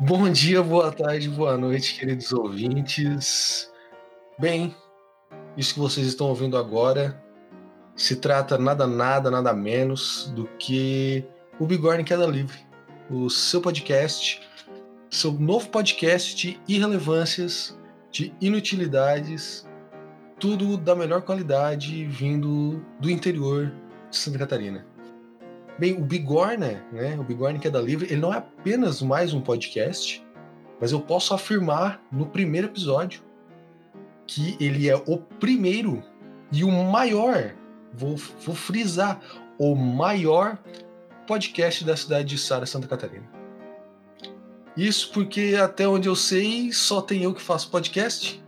[0.00, 3.70] Bom dia, boa tarde, boa noite, queridos ouvintes.
[4.38, 4.74] Bem,
[5.56, 7.22] isso que vocês estão ouvindo agora
[7.94, 11.24] se trata nada, nada, nada menos do que
[11.60, 12.58] o Bigorne Queda Livre,
[13.10, 14.40] o seu podcast,
[15.10, 17.78] seu novo podcast de irrelevâncias,
[18.10, 19.68] de inutilidades,
[20.40, 23.70] tudo da melhor qualidade vindo do interior
[24.10, 24.91] de Santa Catarina.
[25.78, 30.24] Bem, o Bigorna, né, o Bigorna Queda Livre, ele não é apenas mais um podcast,
[30.78, 33.22] mas eu posso afirmar no primeiro episódio
[34.26, 36.02] que ele é o primeiro
[36.52, 37.54] e o maior,
[37.92, 39.18] vou, vou frisar,
[39.58, 40.58] o maior
[41.26, 43.24] podcast da cidade de Sara, Santa Catarina.
[44.76, 48.42] Isso porque, até onde eu sei, só tem eu que faço podcast.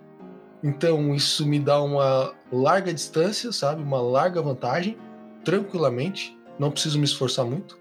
[0.63, 3.83] Então, isso me dá uma larga distância, sabe?
[3.83, 4.97] Uma larga vantagem,
[5.45, 7.79] tranquilamente não preciso me esforçar muito.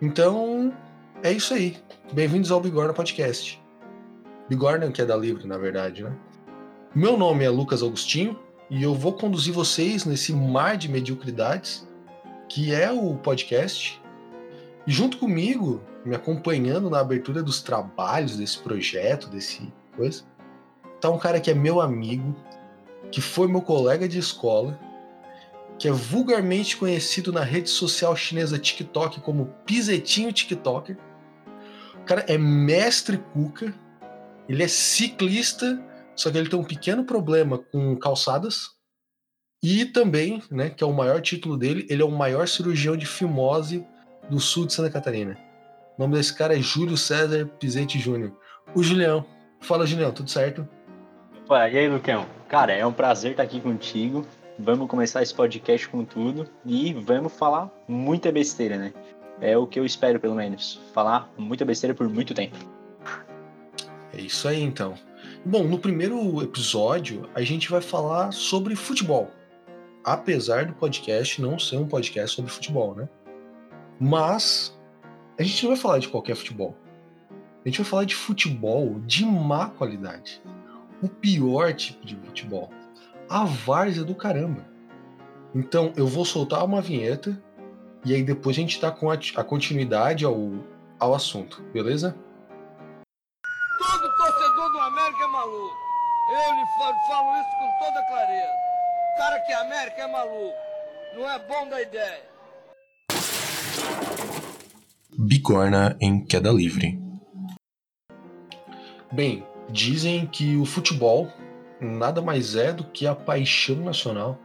[0.00, 0.72] Então,
[1.22, 1.76] é isso aí.
[2.12, 3.62] Bem-vindos ao Bigorna Podcast.
[4.48, 6.12] Bigorna, que é da Livre, na verdade, né?
[6.94, 11.86] Meu nome é Lucas Agostinho e eu vou conduzir vocês nesse mar de mediocridades
[12.48, 14.02] que é o podcast.
[14.86, 20.24] E junto comigo, me acompanhando na abertura dos trabalhos desse projeto, desse coisa,
[21.00, 22.34] tá um cara que é meu amigo,
[23.12, 24.78] que foi meu colega de escola,
[25.80, 30.98] que é vulgarmente conhecido na rede social chinesa TikTok como Pisetinho TikToker.
[32.02, 33.72] O cara é mestre cuca,
[34.46, 35.82] ele é ciclista,
[36.14, 38.72] só que ele tem um pequeno problema com calçadas.
[39.62, 43.06] E também, né, que é o maior título dele, ele é o maior cirurgião de
[43.06, 43.82] fimose
[44.28, 45.38] do sul de Santa Catarina.
[45.96, 48.36] O nome desse cara é Júlio César Pizete Júnior.
[48.74, 49.24] O Julião.
[49.62, 50.68] Fala, Julião, tudo certo?
[51.44, 52.26] Opa, e aí, Lucão?
[52.48, 54.26] Cara, é um prazer estar aqui contigo.
[54.62, 58.92] Vamos começar esse podcast com tudo e vamos falar muita besteira, né?
[59.40, 60.78] É o que eu espero, pelo menos.
[60.92, 62.58] Falar muita besteira por muito tempo.
[64.12, 64.96] É isso aí, então.
[65.46, 69.30] Bom, no primeiro episódio, a gente vai falar sobre futebol.
[70.04, 73.08] Apesar do podcast não ser um podcast sobre futebol, né?
[73.98, 74.78] Mas
[75.38, 76.76] a gente não vai falar de qualquer futebol.
[77.64, 80.42] A gente vai falar de futebol de má qualidade.
[81.02, 82.70] O pior tipo de futebol
[83.30, 84.66] a várzea do caramba.
[85.54, 87.40] Então eu vou soltar uma vinheta
[88.04, 90.50] e aí depois a gente tá com a, a continuidade ao,
[90.98, 92.16] ao assunto, beleza?
[93.78, 95.76] Todo torcedor do América é maluco.
[96.32, 98.52] Eu lhe falo, falo isso com toda clareza.
[99.14, 100.54] O cara que é América é maluco.
[101.14, 102.30] Não é bom da ideia.
[105.16, 107.00] Bigorna em queda livre.
[109.12, 111.28] Bem, dizem que o futebol
[111.80, 114.38] nada mais é do que a paixão nacional,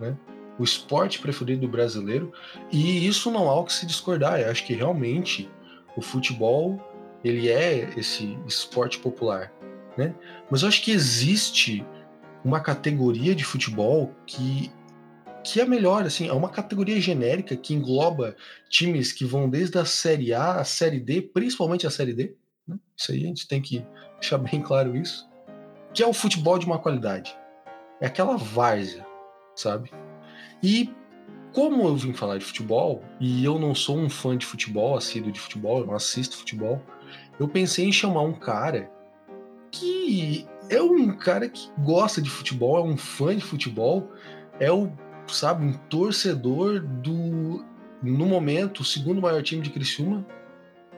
[0.00, 0.16] né?
[0.58, 2.32] o esporte preferido do brasileiro,
[2.70, 4.40] e isso não há o que se discordar.
[4.40, 5.50] Eu acho que realmente
[5.96, 6.80] o futebol
[7.24, 9.52] ele é esse esporte popular,
[9.96, 10.14] né?
[10.50, 11.84] Mas eu acho que existe
[12.44, 14.70] uma categoria de futebol que
[15.44, 18.36] que é melhor, assim, é uma categoria genérica que engloba
[18.70, 22.36] times que vão desde a Série A à Série D, principalmente a Série D.
[22.64, 22.78] Né?
[22.96, 23.84] Isso aí a gente tem que
[24.20, 25.28] deixar bem claro isso
[25.94, 27.36] que é o futebol de uma qualidade.
[28.00, 29.06] É aquela várzea,
[29.54, 29.90] sabe?
[30.62, 30.92] E
[31.52, 35.30] como eu vim falar de futebol, e eu não sou um fã de futebol, assíduo
[35.30, 36.80] de futebol, eu não assisto futebol,
[37.38, 38.90] eu pensei em chamar um cara
[39.70, 44.10] que é um cara que gosta de futebol, é um fã de futebol,
[44.58, 44.90] é o,
[45.26, 47.64] sabe, um torcedor do,
[48.02, 50.26] no momento, o segundo maior time de Criciúma.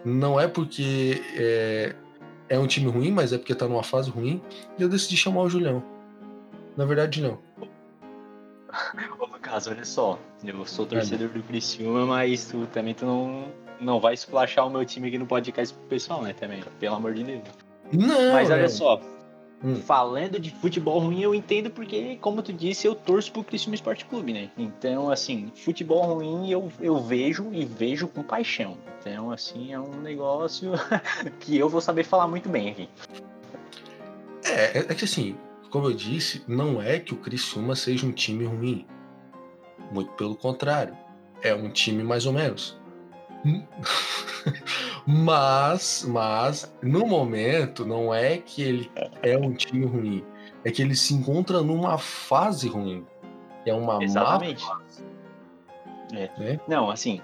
[0.04, 1.96] Não é porque é,
[2.48, 4.40] é um time ruim, mas é porque tá numa fase ruim.
[4.78, 5.82] E eu decidi chamar o Julião.
[6.76, 7.38] Na verdade, não.
[9.18, 10.18] Ô, Lucas, olha só.
[10.44, 13.44] Eu sou torcedor do Criciúma, mas tu também tu não,
[13.80, 16.32] não vai esculachar o meu time aqui no podcast pro pessoal, né?
[16.32, 17.42] Também, pelo amor de Deus.
[17.92, 19.00] Não, Mas olha só,
[19.62, 19.76] Hum.
[19.76, 24.04] Falando de futebol ruim, eu entendo porque, como tu disse, eu torço pro Criciúma Esporte
[24.04, 24.50] Clube, né?
[24.58, 28.76] Então, assim, futebol ruim eu, eu vejo e vejo com paixão.
[29.00, 30.72] Então, assim, é um negócio
[31.40, 32.88] que eu vou saber falar muito bem aqui.
[34.44, 35.34] É, é que assim,
[35.70, 38.86] como eu disse, não é que o Criciúma seja um time ruim.
[39.90, 40.96] Muito pelo contrário.
[41.42, 42.78] É um time mais ou menos.
[45.06, 48.90] Mas, mas, no momento, não é que ele
[49.22, 50.24] é um time ruim.
[50.64, 53.04] É que ele se encontra numa fase ruim.
[53.66, 54.64] É uma Exatamente.
[54.64, 55.04] má fase.
[56.14, 56.30] É.
[56.38, 56.60] Né?
[56.66, 57.20] Não, assim,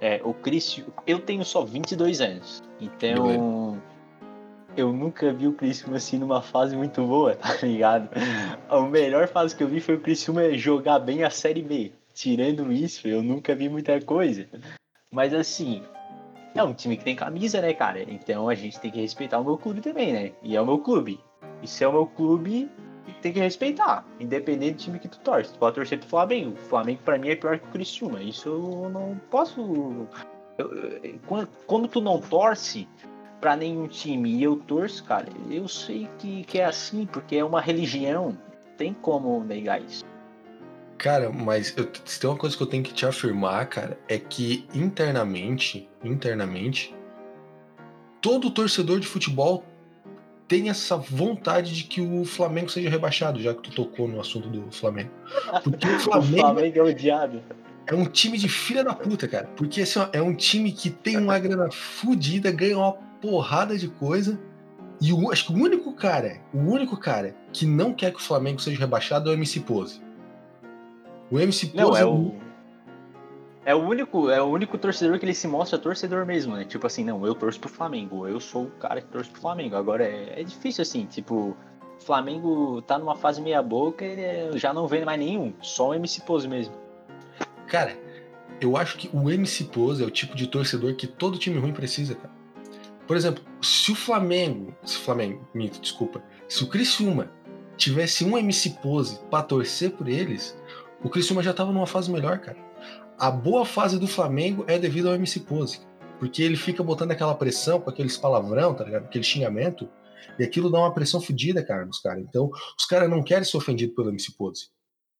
[0.00, 2.62] é, o Cris, eu tenho só 22 anos.
[2.80, 3.80] Então,
[4.76, 8.08] eu nunca vi o Criciúma assim numa fase muito boa, tá ligado?
[8.68, 11.92] A melhor fase que eu vi foi o Criciúma jogar bem a Série B.
[12.12, 14.48] Tirando isso, eu nunca vi muita coisa.
[15.14, 15.80] Mas assim,
[16.56, 18.02] é um time que tem camisa, né, cara?
[18.02, 20.32] Então a gente tem que respeitar o meu clube também, né?
[20.42, 21.20] E é o meu clube.
[21.62, 22.68] E se é o meu clube,
[23.22, 25.52] tem que respeitar, independente do time que tu torce.
[25.52, 26.54] Tu pode torcer pro Flamengo.
[26.54, 28.20] O Flamengo pra mim é pior que o Criciúma.
[28.20, 30.08] Isso eu não posso.
[30.58, 30.70] Eu,
[31.26, 32.88] quando, quando tu não torce
[33.40, 37.44] para nenhum time e eu torço, cara, eu sei que, que é assim, porque é
[37.44, 38.36] uma religião.
[38.76, 40.04] Tem como negar isso.
[40.98, 44.18] Cara, mas eu, se tem uma coisa que eu tenho que te afirmar, cara, é
[44.18, 46.94] que internamente, internamente,
[48.20, 49.64] todo torcedor de futebol
[50.46, 54.48] tem essa vontade de que o Flamengo seja rebaixado, já que tu tocou no assunto
[54.48, 55.10] do Flamengo.
[55.62, 57.42] Porque o Flamengo, o Flamengo é o diabo.
[57.86, 59.50] É um time de filha da puta, cara.
[59.56, 63.88] Porque assim, ó, é um time que tem uma grana fodida, ganha uma porrada de
[63.88, 64.38] coisa.
[65.00, 68.22] E o, acho que o único cara, o único cara que não quer que o
[68.22, 70.00] Flamengo seja rebaixado é o MC Pose.
[71.30, 71.76] O MC Pose.
[71.76, 72.34] Não, é o.
[73.66, 76.64] É o único, é o único torcedor que ele se mostra torcedor mesmo, né?
[76.66, 79.74] Tipo assim, não, eu torço pro Flamengo, eu sou o cara que torce pro Flamengo.
[79.74, 81.56] Agora é, é difícil assim, tipo,
[81.98, 85.94] o Flamengo tá numa fase meia boca, ele já não vê mais nenhum, só o
[85.94, 86.74] MC Pose mesmo.
[87.66, 87.96] Cara,
[88.60, 91.72] eu acho que o MC Pose é o tipo de torcedor que todo time ruim
[91.72, 92.34] precisa, cara.
[93.06, 97.30] Por exemplo, se o Flamengo, se o Flamengo, minto, desculpa, se o Criciúma
[97.76, 100.56] tivesse um MC Pose para torcer por eles,
[101.04, 102.58] o Criciúma já tava numa fase melhor, cara
[103.18, 105.80] a boa fase do Flamengo é devido ao MC Pose.
[106.18, 109.04] Porque ele fica botando aquela pressão com aqueles palavrão, tá ligado?
[109.04, 109.88] Aquele xingamento.
[110.38, 112.22] E aquilo dá uma pressão fodida, cara, nos caras.
[112.22, 114.68] Então, os caras não querem ser ofendidos pelo MC Pose.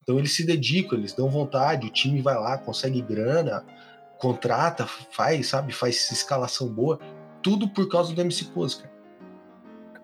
[0.02, 3.64] Então, eles se dedicam, eles dão vontade, o time vai lá, consegue grana,
[4.18, 5.72] contrata, faz, sabe?
[5.72, 6.98] Faz escalação boa.
[7.42, 8.94] Tudo por causa do MC Pose, cara.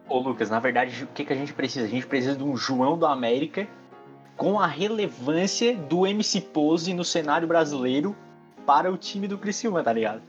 [0.08, 1.86] Ô, Lucas, na verdade, o que, que a gente precisa?
[1.86, 3.68] A gente precisa de um João do América
[4.40, 8.16] com a relevância do MC Pose no cenário brasileiro
[8.64, 10.22] para o time do Criciúma, tá ligado?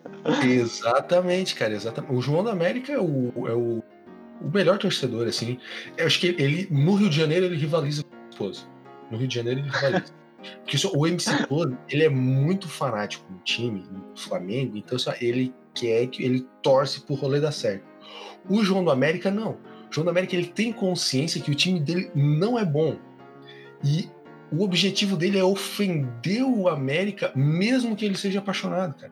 [0.43, 2.13] Exatamente, cara, exatamente.
[2.13, 3.81] O João da América é o, é o,
[4.41, 5.57] o melhor torcedor, assim.
[5.95, 8.65] Eu acho que ele, no Rio de Janeiro, ele rivaliza com o Pose.
[9.09, 10.13] No Rio de Janeiro, ele rivaliza.
[10.61, 15.53] Porque o MC Pose, ele é muito fanático no time, no Flamengo, então só ele
[15.73, 17.85] quer que ele torce pro rolê dar certo.
[18.49, 19.51] O João do América, não.
[19.51, 19.57] O
[19.89, 22.97] João do América, ele tem consciência que o time dele não é bom
[23.83, 24.09] e
[24.51, 29.11] o objetivo dele é ofender o América, mesmo que ele seja apaixonado, cara.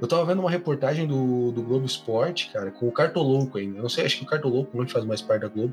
[0.00, 3.78] Eu tava vendo uma reportagem do, do Globo Esporte, cara, com o Cartolouco ainda.
[3.78, 5.72] Eu não sei, acho que o Cartolouco não faz mais parte da Globo.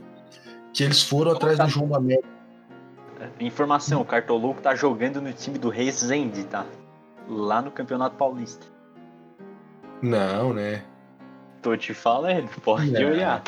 [0.71, 2.27] Que eles foram atrás do João da América.
[3.19, 6.65] É, informação, o Cartolouco tá jogando no time do Resende, tá?
[7.27, 8.68] Lá no Campeonato Paulista.
[10.00, 10.83] Não, né?
[11.62, 13.09] Tô te falando, pode não.
[13.09, 13.44] olhar.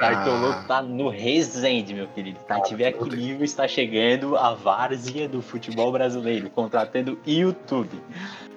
[0.00, 0.64] Cartoloco ah.
[0.66, 2.40] tá no Resende, meu querido.
[2.40, 8.00] Tá, ah, Livro está chegando a várzea do futebol brasileiro, contratando YouTube.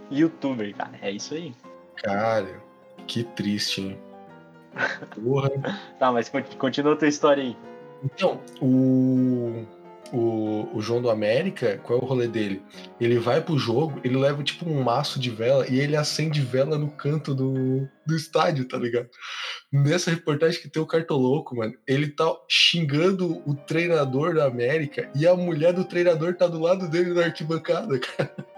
[0.10, 0.94] Youtuber, cara.
[1.02, 1.54] É isso aí.
[1.98, 2.62] Cara,
[3.06, 4.00] que triste, hein?
[5.22, 5.52] Porra.
[6.00, 7.58] tá, mas continua a tua história aí.
[8.04, 9.66] Então, o
[10.14, 12.62] o, o João do América, qual é o rolê dele?
[13.02, 16.78] Ele vai pro jogo, ele leva tipo um maço de vela e ele acende vela
[16.78, 19.10] no canto do, do estádio, tá ligado?
[19.72, 25.26] Nessa reportagem que tem o Cartoloco, mano, ele tá xingando o treinador da América e
[25.26, 28.53] a mulher do treinador tá do lado dele na arquibancada, cara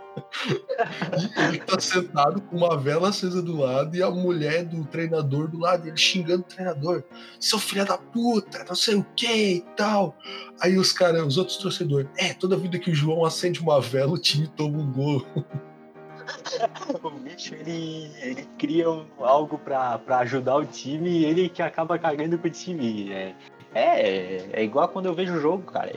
[0.48, 5.48] e ele tá sentado com uma vela acesa do lado e a mulher do treinador
[5.48, 7.04] do lado, ele xingando o treinador,
[7.40, 10.16] seu filho da puta, não sei o que e tal.
[10.62, 14.14] Aí os caras, os outros torcedores, é, toda vida que o João acende uma vela,
[14.14, 15.26] o time toma um gol.
[17.04, 18.86] o bicho ele, ele cria
[19.20, 23.12] algo pra, pra ajudar o time e ele que acaba cagando com o time.
[23.12, 23.36] É,
[23.74, 25.92] é, é igual quando eu vejo o jogo, cara.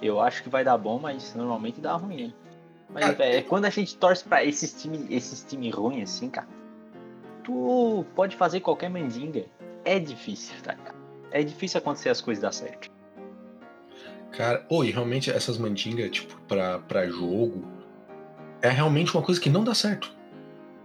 [0.00, 2.34] Eu acho que vai dar bom, mas normalmente dá ruim, hein?
[2.92, 6.48] Mas, velho, quando a gente torce pra esses times esses time ruins, assim, cara,
[7.42, 9.46] tu pode fazer qualquer mandinga.
[9.84, 10.96] É difícil, tá, cara?
[11.30, 12.90] É difícil acontecer as coisas dar certo.
[14.32, 17.64] Cara, oi, realmente essas mandingas, tipo, pra, pra jogo,
[18.60, 20.14] é realmente uma coisa que não dá certo.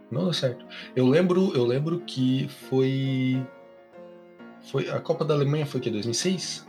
[0.09, 0.65] Não dá certo.
[0.95, 3.45] Eu lembro, eu lembro que foi.
[4.71, 4.89] Foi.
[4.89, 5.89] A Copa da Alemanha foi o quê?
[5.89, 6.67] 2006?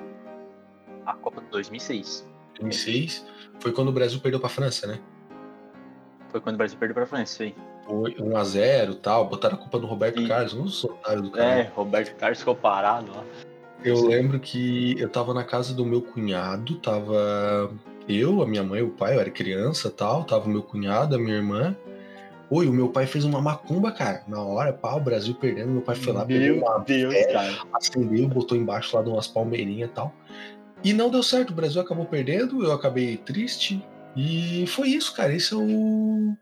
[1.07, 2.28] A Copa de 2006.
[2.61, 3.26] 2006
[3.61, 5.00] foi quando o Brasil perdeu pra França, né?
[6.31, 7.55] Foi quando o Brasil perdeu pra França, aí.
[7.85, 10.29] Foi 1x0 e tal, botaram a culpa no Roberto e...
[10.29, 11.61] Carlos, um otário do cara.
[11.61, 13.25] É, Roberto Carlos ficou parado lá.
[13.85, 14.09] Eu Sim.
[14.09, 17.71] lembro que eu tava na casa do meu cunhado, tava
[18.09, 21.37] eu, a minha mãe, o pai, eu era criança tal, tava meu cunhado, a minha
[21.37, 21.77] irmã.
[22.51, 24.23] Oi, o meu pai fez uma macumba, cara.
[24.27, 27.25] Na hora, pá, o Brasil perdendo, meu pai foi lá, meu pegou uma Deus, fé,
[27.33, 27.55] cara.
[27.75, 30.15] acendeu, botou embaixo lá de umas palmeirinhas e tal.
[30.83, 33.85] E não deu certo, o Brasil acabou perdendo, eu acabei triste,
[34.17, 35.33] e foi isso, cara.
[35.33, 36.37] Isso é o...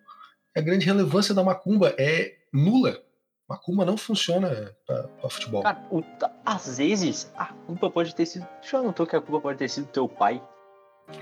[0.57, 1.95] a grande relevância da macumba.
[1.99, 3.01] É nula.
[3.49, 5.63] Macumba não funciona pra futebol.
[5.63, 6.03] Cara, o,
[6.45, 8.47] às vezes a culpa pode ter sido.
[8.63, 10.43] Já notou que a culpa pode ter sido teu pai?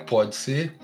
[0.09, 0.75] Pode ser.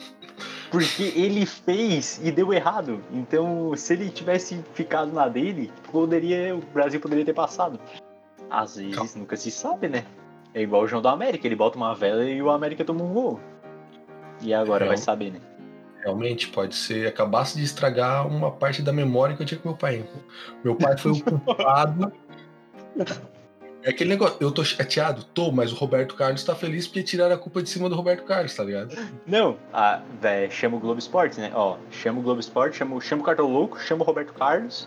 [0.70, 3.02] Porque ele fez e deu errado.
[3.10, 7.80] Então, se ele tivesse ficado na dele, poderia, o Brasil poderia ter passado.
[8.50, 9.10] Às vezes, Calma.
[9.16, 10.04] nunca se sabe, né?
[10.52, 13.12] É igual o João da América, ele bota uma vela e o América toma um
[13.12, 13.40] gol.
[14.40, 14.88] E agora Real...
[14.88, 15.40] vai saber, né?
[16.02, 17.06] Realmente, pode ser.
[17.06, 20.04] Acabasse de estragar uma parte da memória que eu tinha com meu pai.
[20.64, 22.12] Meu pai foi o culpado.
[23.82, 27.34] É aquele negócio, eu tô chateado, tô, mas o Roberto Carlos tá feliz porque tiraram
[27.34, 28.94] a culpa de cima do Roberto Carlos, tá ligado?
[29.26, 31.50] Não, ah, véio, chama o Globo Esporte, né?
[31.54, 34.86] Ó, chama o Globo Esporte, chama, chama o Cartão Louco, chama o Roberto Carlos.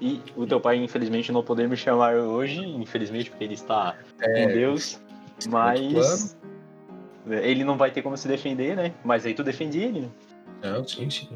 [0.00, 4.46] E o teu pai, infelizmente, não poder me chamar hoje, infelizmente, porque ele está é,
[4.46, 5.00] com Deus.
[5.48, 6.36] Mas.
[7.30, 8.92] Ele não vai ter como se defender, né?
[9.04, 10.08] Mas aí tu defende ele, né?
[10.62, 11.28] Não, sim, sim.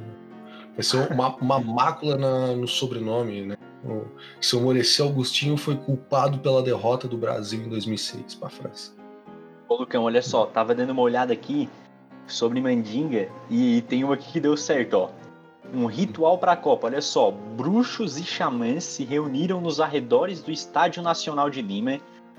[0.75, 3.57] Vai ser uma, uma mácula na, no sobrenome, né?
[3.85, 4.07] O
[4.41, 8.93] seu Maurício Augustinho foi culpado pela derrota do Brasil em 2006 para a França.
[9.69, 11.69] Ô, Lucão, olha só, tava dando uma olhada aqui
[12.27, 15.11] sobre Mandinga e tem uma aqui que deu certo, ó.
[15.73, 17.31] Um ritual para a Copa, olha só.
[17.31, 21.99] Bruxos e xamãs se reuniram nos arredores do Estádio Nacional de Lima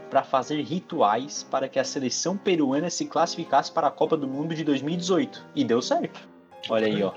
[0.09, 4.53] para fazer rituais para que a seleção peruana se classificasse para a Copa do Mundo
[4.53, 5.45] de 2018.
[5.55, 6.27] E deu certo.
[6.69, 7.13] Olha aí, ó.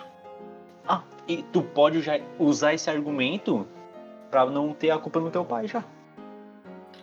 [0.86, 2.02] Ah, e tu pode
[2.38, 3.66] usar esse argumento
[4.30, 5.84] para não ter a culpa no teu pai já.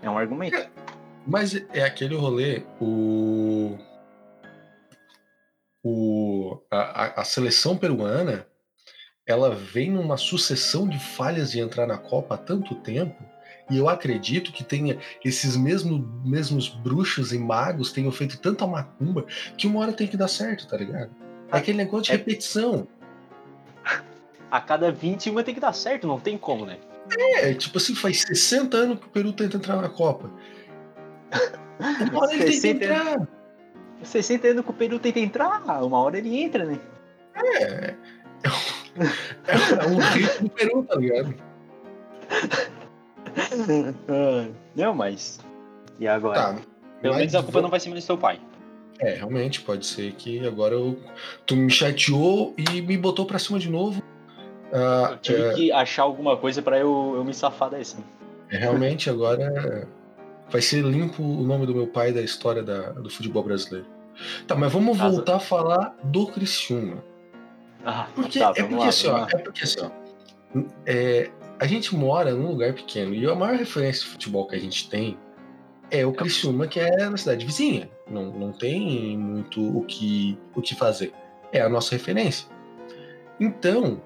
[0.02, 0.56] É um argumento.
[0.56, 0.70] É,
[1.26, 3.78] mas é aquele rolê, o.
[5.84, 8.48] o a, a seleção peruana
[9.28, 13.24] ela vem numa sucessão de falhas de entrar na Copa há tanto tempo
[13.70, 19.26] e eu acredito que tenha esses mesmo, mesmos bruxos e magos tenham feito tanta macumba
[19.58, 21.10] que uma hora tem que dar certo, tá ligado?
[21.52, 22.16] É aquele negócio de é...
[22.16, 22.88] repetição.
[24.52, 26.78] A cada 21 tem que dar certo, não tem como, né?
[27.18, 30.32] É, tipo assim, faz 60 anos que o Peru tenta entrar na Copa.
[32.12, 33.28] Uma hora ele tem que entrar.
[34.04, 36.80] 60 anos que o Peru tenta entrar, uma hora ele entra, né?
[37.36, 37.96] É.
[38.44, 41.36] É um, é um ritmo do Peru, tá ligado?
[44.76, 45.40] Não, mas.
[46.00, 46.40] E agora?
[46.40, 46.56] Tá,
[47.02, 47.62] Pelo menos a culpa vou...
[47.64, 48.40] não vai ser do seu pai.
[49.00, 50.98] É, realmente, pode ser que agora eu...
[51.46, 54.02] tu me chateou e me botou pra cima de novo.
[54.72, 55.54] Uh, eu tive é...
[55.54, 57.98] que achar alguma coisa para eu, eu me safar desse.
[58.50, 59.88] É, realmente, agora
[60.50, 63.88] vai ser limpo o nome do meu pai da história da, do futebol brasileiro.
[64.48, 65.12] Tá, mas vamos Casa.
[65.12, 67.04] voltar a falar do Criciúma.
[67.86, 69.92] Ah, porque, tá, é, porque, lá, assim, ó, é porque assim, ó,
[70.86, 74.60] é, a gente mora num lugar pequeno e a maior referência de futebol que a
[74.60, 75.18] gente tem
[75.90, 77.90] é o Criciúma, que é na cidade vizinha.
[78.10, 81.14] Não, não tem muito o que, o que fazer.
[81.52, 82.48] É a nossa referência.
[83.40, 84.02] Então,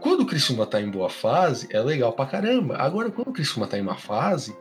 [0.00, 2.76] quando o Criciúma tá em boa fase, é legal pra caramba.
[2.76, 4.56] Agora, quando o Criciúma tá em má fase,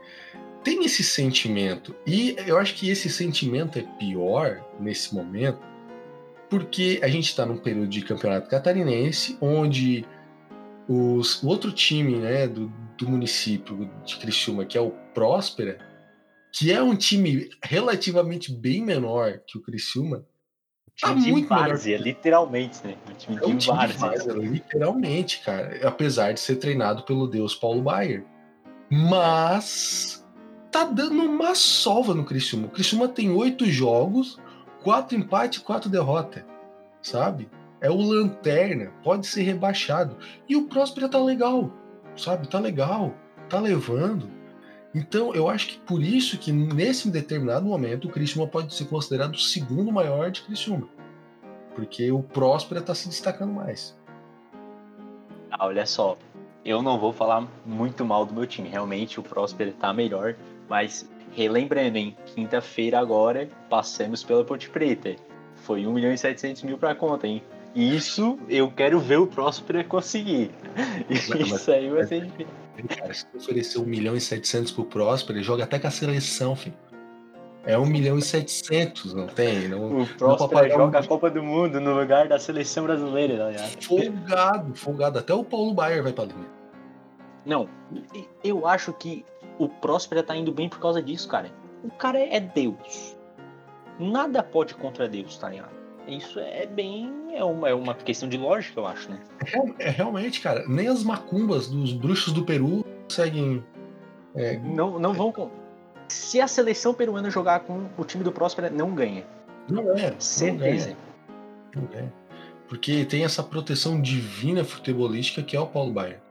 [0.64, 1.96] tem esse sentimento.
[2.06, 5.60] E eu acho que esse sentimento é pior nesse momento,
[6.50, 10.06] porque a gente está num período de campeonato catarinense, onde
[10.88, 15.78] os, o outro time né, do, do município de Criciúma, que é o Próspera,
[16.52, 20.26] que é um time relativamente bem menor que o Criciúma,
[21.00, 22.96] tá time muito de várzea, literalmente, né?
[23.10, 23.94] Um time, é um de, time várzea.
[23.94, 24.34] de várzea.
[24.34, 25.88] Literalmente, cara.
[25.88, 28.24] Apesar de ser treinado pelo deus Paulo Baier.
[28.90, 30.24] Mas
[30.72, 32.68] tá dando uma sova no Criciúma.
[32.68, 34.40] O Criciúma tem oito jogos,
[34.84, 36.44] quatro empates e quatro derrotas,
[37.02, 37.50] sabe?
[37.84, 40.18] É o lanterna, pode ser rebaixado.
[40.48, 41.70] E o Próspera tá legal,
[42.16, 42.48] sabe?
[42.48, 43.14] Tá legal,
[43.50, 44.32] tá levando.
[44.96, 49.36] Então, eu acho que por isso que nesse determinado momento o Criciúma pode ser considerado
[49.36, 50.88] o segundo maior de Criciúma.
[51.76, 54.00] Porque o Próspera está se destacando mais.
[55.52, 56.18] Ah, olha só,
[56.64, 58.70] eu não vou falar muito mal do meu time.
[58.70, 60.36] Realmente o Próspera está melhor,
[60.70, 65.18] mas relembrando, em quinta-feira agora passamos pela Ponte Preta.
[65.56, 67.44] Foi 1 milhão e 700 mil para conta, hein?
[67.76, 70.52] Isso eu quero ver o Próspera conseguir.
[71.10, 72.54] Isso aí vai ser difícil.
[72.88, 76.56] Cara, se oferecer 1 milhão e 700 pro Próspero, ele joga até com a seleção,
[76.56, 76.76] filho.
[77.66, 79.70] É 1 milhão e 700, não tem?
[79.70, 81.02] Não, o Próspero joga um...
[81.02, 83.84] a Copa do Mundo no lugar da seleção brasileira, tá ligado?
[83.84, 85.20] Folgado, folgado.
[85.20, 86.46] Até o Paulo Baier vai pra Lima.
[87.46, 87.68] Não,
[88.44, 89.26] eu acho que
[89.58, 91.52] o Próspero tá indo bem por causa disso, cara.
[91.84, 93.18] O cara é Deus.
[94.00, 95.83] Nada pode contra Deus, tá ligado?
[96.08, 97.12] Isso é bem.
[97.34, 99.20] É uma, é uma questão de lógica, eu acho, né?
[99.80, 100.68] É, é realmente, cara.
[100.68, 103.64] Nem as macumbas dos bruxos do Peru conseguem.
[104.36, 105.32] É, não, não vão.
[105.32, 105.50] Com...
[106.08, 109.26] Se a seleção peruana jogar com o time do Próspera, não ganha.
[109.70, 110.14] Não é.
[110.20, 110.96] Certeza.
[111.76, 112.14] Não ganha.
[112.68, 116.22] Porque tem essa proteção divina futebolística que é o Paulo Baier.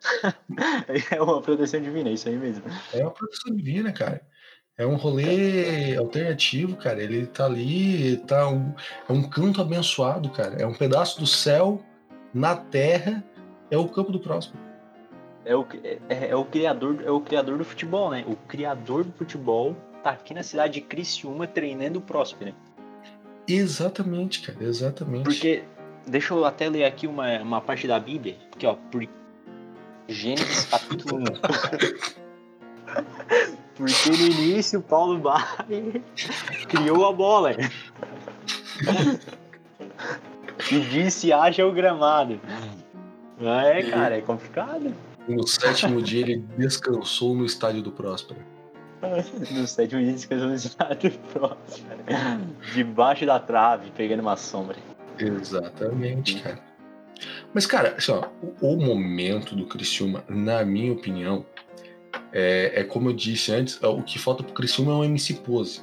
[1.10, 2.64] é uma proteção divina, é isso aí mesmo.
[2.92, 4.22] É uma proteção divina, cara.
[4.80, 7.02] É um rolê alternativo, cara.
[7.02, 8.72] Ele tá ali, tá um,
[9.06, 10.56] é um canto abençoado, cara.
[10.58, 11.82] É um pedaço do céu
[12.32, 13.22] na terra,
[13.70, 14.58] é o campo do próximo.
[15.44, 15.66] É o,
[16.08, 18.24] é, é o criador, é o criador do futebol, né?
[18.26, 22.54] O criador do futebol tá aqui na cidade de Criciúma treinando o Próspero.
[23.46, 25.24] Exatamente, cara, exatamente.
[25.24, 25.62] Porque,
[26.06, 29.06] deixa eu até ler aqui uma, uma parte da Bíblia, que ó, por
[30.08, 31.24] Gênesis capítulo 1.
[33.80, 36.02] Porque no início Paulo Baier
[36.68, 37.52] criou a bola.
[40.70, 42.38] e disse haja o gramado.
[43.40, 44.94] É, cara, é complicado.
[45.26, 48.40] No sétimo dia ele descansou no estádio do Próspero.
[49.50, 52.04] no sétimo dia descansou no estádio do Próspero.
[52.74, 54.76] Debaixo da trave, pegando uma sombra.
[55.18, 56.60] Exatamente, cara.
[57.52, 58.28] Mas, cara, assim, ó,
[58.60, 61.44] o, o momento do Criciúma, na minha opinião,
[62.32, 65.34] é, é, como eu disse antes, é, o que falta pro Criciúma é um MC
[65.34, 65.82] pose.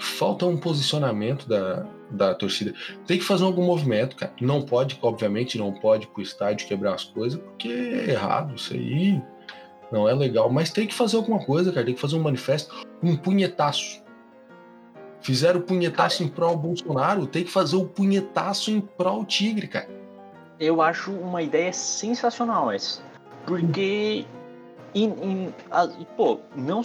[0.00, 2.72] Falta um posicionamento da, da torcida.
[3.06, 4.32] Tem que fazer algum movimento, cara.
[4.40, 9.20] Não pode, obviamente, não pode pro estádio quebrar as coisas, porque é errado isso aí.
[9.90, 10.50] Não é legal.
[10.50, 11.84] Mas tem que fazer alguma coisa, cara.
[11.84, 14.02] Tem que fazer um manifesto, um punhetaço.
[15.20, 19.66] Fizeram o punhetaço cara, em prol Bolsonaro, tem que fazer o punhetaço em prol Tigre,
[19.66, 19.88] cara.
[20.60, 23.02] Eu acho uma ideia sensacional essa.
[23.46, 24.26] Porque
[24.94, 26.80] e, e a, pô, não,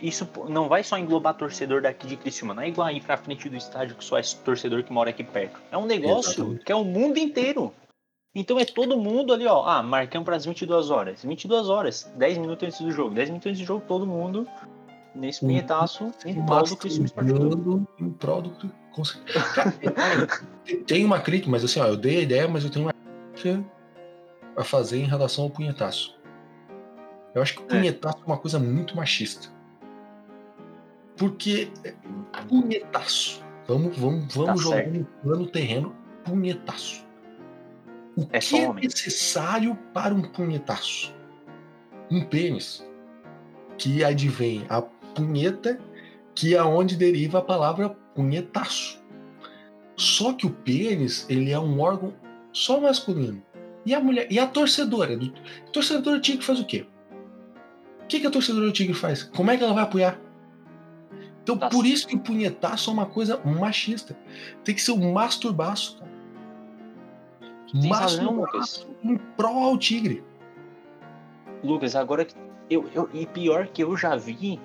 [0.00, 3.48] isso não vai só englobar torcedor daqui de Criciúma, não é igual ir pra frente
[3.48, 5.60] do estádio que só é torcedor que mora aqui perto.
[5.70, 6.64] É um negócio Exatamente.
[6.64, 7.72] que é o mundo inteiro.
[8.34, 9.64] Então é todo mundo ali, ó.
[9.64, 11.24] Ah, marcamos para as 22 horas.
[11.24, 13.14] 22 horas, 10 minutos antes do jogo.
[13.14, 14.46] 10 minutos antes do jogo, todo mundo
[15.14, 17.08] nesse punhetaço em prol do Criciúma
[17.98, 18.72] Em prol do
[20.86, 22.94] Tem uma crítica, mas assim, ó, eu dei a ideia, mas eu tenho uma
[23.32, 23.64] crítica
[24.56, 26.15] a fazer em relação ao punhetaço.
[27.36, 27.68] Eu acho que o é.
[27.68, 29.48] punhetaço é uma coisa muito machista.
[31.18, 31.92] Porque é,
[32.48, 33.44] punhetaço.
[33.68, 35.94] Vamos, vamos, vamos tá jogar no plano terreno
[36.24, 37.04] punhetaço.
[38.16, 41.14] O é que é necessário para um punhetaço?
[42.10, 42.82] Um pênis.
[43.76, 45.78] Que advém a punheta,
[46.34, 48.98] que é onde deriva a palavra punhetaço.
[49.94, 52.14] Só que o pênis, ele é um órgão
[52.50, 53.42] só masculino.
[53.84, 56.86] E a mulher, e a torcedora, a torcedora tinha que fazer o quê?
[58.06, 59.24] O que, que a torcedora do Tigre faz?
[59.24, 60.16] Como é que ela vai apoiar?
[61.42, 64.16] Então, por isso que o punhetaço é uma coisa machista.
[64.62, 66.12] Tem que ser um masturbaço, cara.
[67.72, 70.22] Tem masturbaço em prol ao tigre.
[71.64, 72.28] Lucas, agora
[72.70, 74.60] eu, eu, e pior que eu já vi,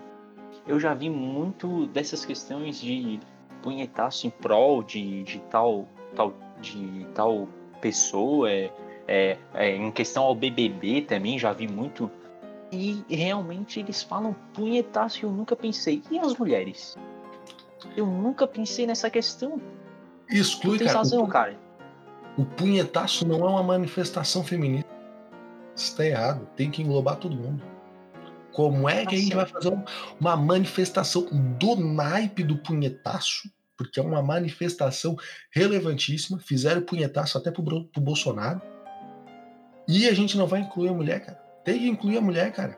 [0.68, 3.20] eu já vi muito dessas questões de
[3.64, 7.48] punhetaço em prol de, de tal, tal, de tal
[7.80, 8.72] pessoa, é,
[9.08, 12.10] é, é, em questão ao BBB também, já vi muito
[12.72, 16.02] e realmente eles falam punhetaço e eu nunca pensei.
[16.10, 16.96] E as mulheres?
[17.98, 19.62] Eu nunca pensei nessa questão.
[20.30, 21.00] Exclui, tem cara.
[21.00, 21.58] razão, o, cara.
[22.38, 24.90] O punhetaço não é uma manifestação feminista.
[25.76, 26.48] Está errado.
[26.56, 27.62] Tem que englobar todo mundo.
[28.54, 29.74] Como é que a gente vai fazer
[30.20, 31.28] uma manifestação
[31.60, 33.50] do naipe do punhetaço?
[33.78, 35.18] Porque é uma manifestação
[35.52, 36.40] relevantíssima.
[36.40, 38.62] Fizeram punhetaço até pro, pro Bolsonaro.
[39.88, 41.41] E a gente não vai incluir a mulher, cara.
[41.64, 42.78] Tem que incluir a mulher, cara.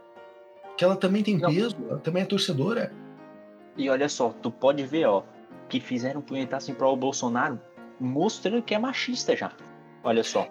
[0.78, 1.54] Que ela também tem Não.
[1.54, 2.92] peso, ela também é torcedora.
[3.78, 5.24] E olha só, tu pode ver, ó,
[5.70, 7.60] que fizeram um punhetaço em prol do Bolsonaro,
[8.00, 9.52] mostrando que é machista já.
[10.04, 10.48] Olha só.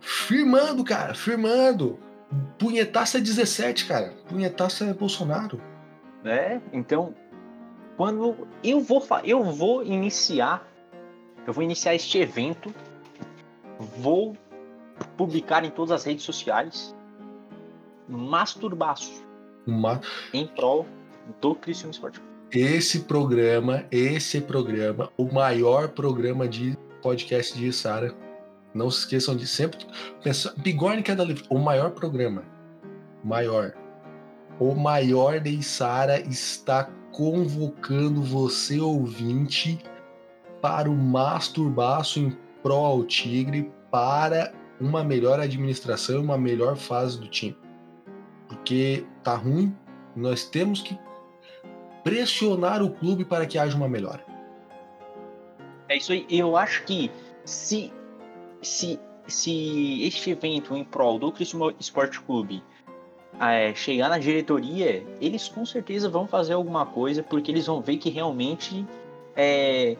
[0.00, 1.98] Firmando, cara, firmando.
[2.58, 4.14] Punhetaço é 17, cara.
[4.28, 5.60] Punhetaço é Bolsonaro.
[6.24, 7.14] É, então,
[7.96, 10.66] quando eu vou, eu vou iniciar,
[11.46, 12.72] eu vou iniciar este evento,
[13.78, 14.36] vou
[15.16, 16.94] publicar em todas as redes sociais
[18.10, 19.24] masturbaço.
[19.66, 20.00] Uma...
[20.32, 20.86] Em prol
[21.40, 22.20] do Cristiano Esporte.
[22.52, 28.12] Esse programa, esse programa, o maior programa de podcast de Sara.
[28.74, 29.86] Não se esqueçam de sempre
[30.22, 30.52] pensar.
[30.56, 32.42] Bigorne Queda Livre, o maior programa.
[33.22, 33.72] Maior.
[34.58, 39.78] O maior de Sara está convocando você, ouvinte,
[40.60, 47.18] para o masturbaço em prol ao Tigre para uma melhor administração e uma melhor fase
[47.18, 47.56] do time
[48.50, 49.72] porque tá ruim,
[50.16, 50.98] nós temos que
[52.02, 54.24] pressionar o clube para que haja uma melhora.
[55.88, 56.26] É isso aí.
[56.28, 57.12] Eu acho que
[57.44, 57.92] se,
[58.60, 62.60] se, se este evento em prol do Criciúma Esporte Clube
[63.40, 67.98] é, chegar na diretoria, eles com certeza vão fazer alguma coisa, porque eles vão ver
[67.98, 68.84] que realmente
[69.36, 69.96] é,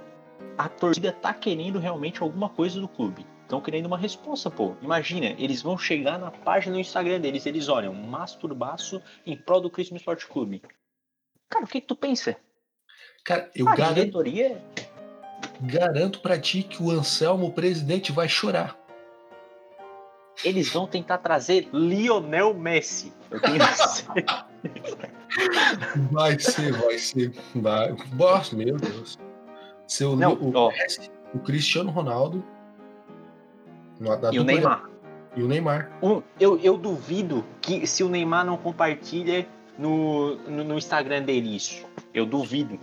[0.58, 3.24] a torcida tá querendo realmente alguma coisa do clube.
[3.50, 4.76] Estão querendo uma resposta, pô.
[4.80, 9.68] Imagina, eles vão chegar na página do Instagram deles, eles olham, masturbaço em prol do
[9.68, 10.62] Christmas Sport Clube.
[11.48, 12.36] Cara, o que, que tu pensa?
[13.24, 14.62] Cara, eu A garanto, diretoria
[15.62, 18.78] garanto pra ti que o Anselmo, o presidente, vai chorar.
[20.44, 23.12] eles vão tentar trazer Lionel Messi.
[23.30, 23.58] Eu tenho.
[26.10, 27.32] Vai ser, vai ser.
[27.54, 27.94] Vai.
[28.14, 29.16] Nossa, meu Deus.
[29.86, 30.70] Seu, Não, o, ó.
[30.70, 32.44] Messi, o Cristiano Ronaldo.
[34.32, 34.90] E o Neymar.
[35.36, 35.90] E o Neymar.
[36.02, 39.46] Um, eu, eu duvido que se o Neymar não compartilha
[39.78, 41.84] no, no, no Instagram dele isso.
[42.12, 42.78] Eu duvido.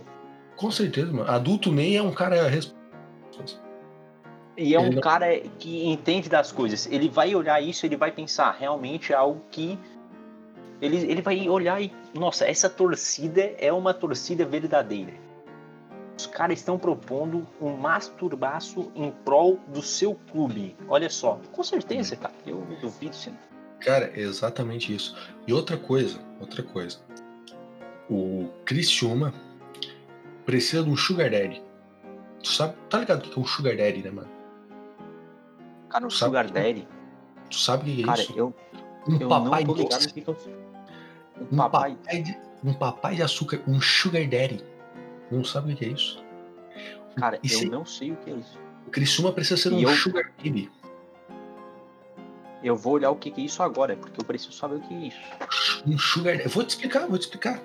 [0.56, 1.30] Com certeza, mano.
[1.30, 2.36] Adulto Ney é um cara.
[4.56, 6.88] E é um cara que entende das coisas.
[6.90, 9.78] Ele vai olhar isso, ele vai pensar, realmente é algo que.
[10.80, 11.92] Ele, ele vai olhar e.
[12.14, 15.12] Nossa, essa torcida é uma torcida verdadeira.
[16.18, 20.74] Os caras estão propondo um masturbaço em prol do seu clube.
[20.88, 21.40] Olha só.
[21.52, 22.34] Com certeza, cara.
[22.44, 23.16] Eu duvido.
[23.78, 25.16] Cara, é exatamente isso.
[25.46, 26.98] E outra coisa, outra coisa.
[28.10, 29.32] O Criciúma
[30.44, 31.62] precisa de um Sugar Daddy.
[32.42, 34.28] Tu sabe, tá ligado o que é um Sugar Daddy, né, mano?
[35.88, 36.88] Cara, Sabe Sugar que- Daddy.
[37.48, 38.32] Tu sabe o que é Cara, isso?
[38.36, 38.54] eu,
[39.08, 40.12] Um eu não papai tô ligado doce.
[40.12, 40.36] que eu.
[41.52, 41.94] Um papai.
[41.94, 44.64] papai, de, um papai de açúcar, um Sugar Daddy.
[45.30, 46.22] Não sabe o que é isso?
[47.16, 48.58] Cara, Isso- eu não sei o que é isso.
[48.86, 50.70] O Criciúma precisa ser um E eu- Sugar Baby.
[52.62, 54.98] Eu vou olhar o que é isso agora, porque eu preciso saber o que é
[55.08, 55.18] isso.
[55.86, 56.48] Um Sugar Daddy.
[56.48, 57.60] Vou te explicar, vou te explicar.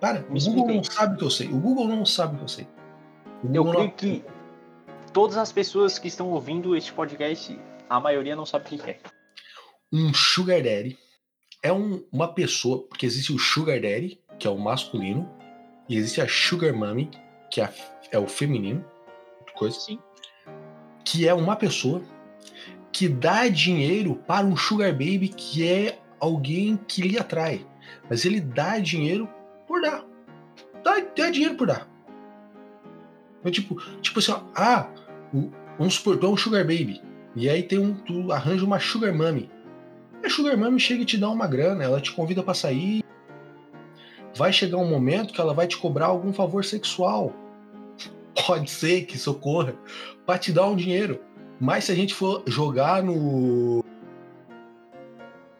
[0.00, 0.76] Para, o Me Google explica aí.
[0.76, 1.48] não sabe o que eu sei.
[1.48, 2.68] O Google não sabe o que eu sei.
[3.42, 4.24] O Eu Google creio não- que
[5.12, 7.58] todas as pessoas que estão ouvindo este podcast,
[7.90, 9.00] a maioria não sabe o que que é.
[9.92, 10.96] um sugar daddy
[11.62, 15.28] é um- uma pessoa, porque existe o sugar daddy, que é o masculino,
[15.88, 17.10] e existe a sugar mommy,
[17.50, 17.72] que é,
[18.10, 18.84] é o feminino,
[19.54, 19.98] coisa, Sim.
[21.04, 22.02] que é uma pessoa
[22.92, 27.66] que dá dinheiro para um sugar baby que é alguém que lhe atrai,
[28.08, 29.28] mas ele dá dinheiro
[29.66, 30.04] por dar,
[30.84, 31.88] dá, dá dinheiro por dar.
[33.44, 34.90] É tipo, tipo assim, ó, ah,
[35.78, 37.02] vamos supor, é um sugar baby,
[37.34, 39.50] e aí tem um, tu arranja uma sugar mommy.
[40.24, 43.04] A Sugar Mami chega e te dá uma grana, ela te convida pra sair.
[44.38, 47.34] Vai chegar um momento que ela vai te cobrar algum favor sexual.
[48.46, 49.74] Pode ser que socorra
[50.24, 51.20] pra te dar um dinheiro.
[51.60, 53.84] Mas se a gente for jogar no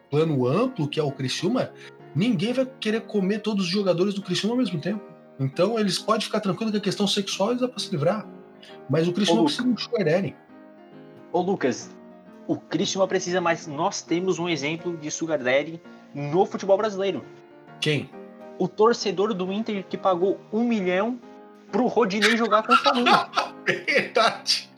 [0.08, 1.72] plano amplo, que é o Criciúma,
[2.14, 5.02] ninguém vai querer comer todos os jogadores do Criciúma ao mesmo tempo.
[5.40, 8.28] Então eles podem ficar tranquilos que a questão sexual eles dá pra se livrar.
[8.88, 10.36] Mas o Criciúma Ô, precisa de um Sugar Daddy.
[11.32, 11.90] Ô Lucas,
[12.46, 15.82] o Criciúma precisa, mas nós temos um exemplo de Sugar Daddy
[16.14, 17.24] no futebol brasileiro.
[17.80, 18.08] Quem?
[18.58, 21.18] O torcedor do Inter que pagou um milhão
[21.70, 23.10] pro Rodinei jogar com o Flamengo.
[23.64, 24.68] Verdade.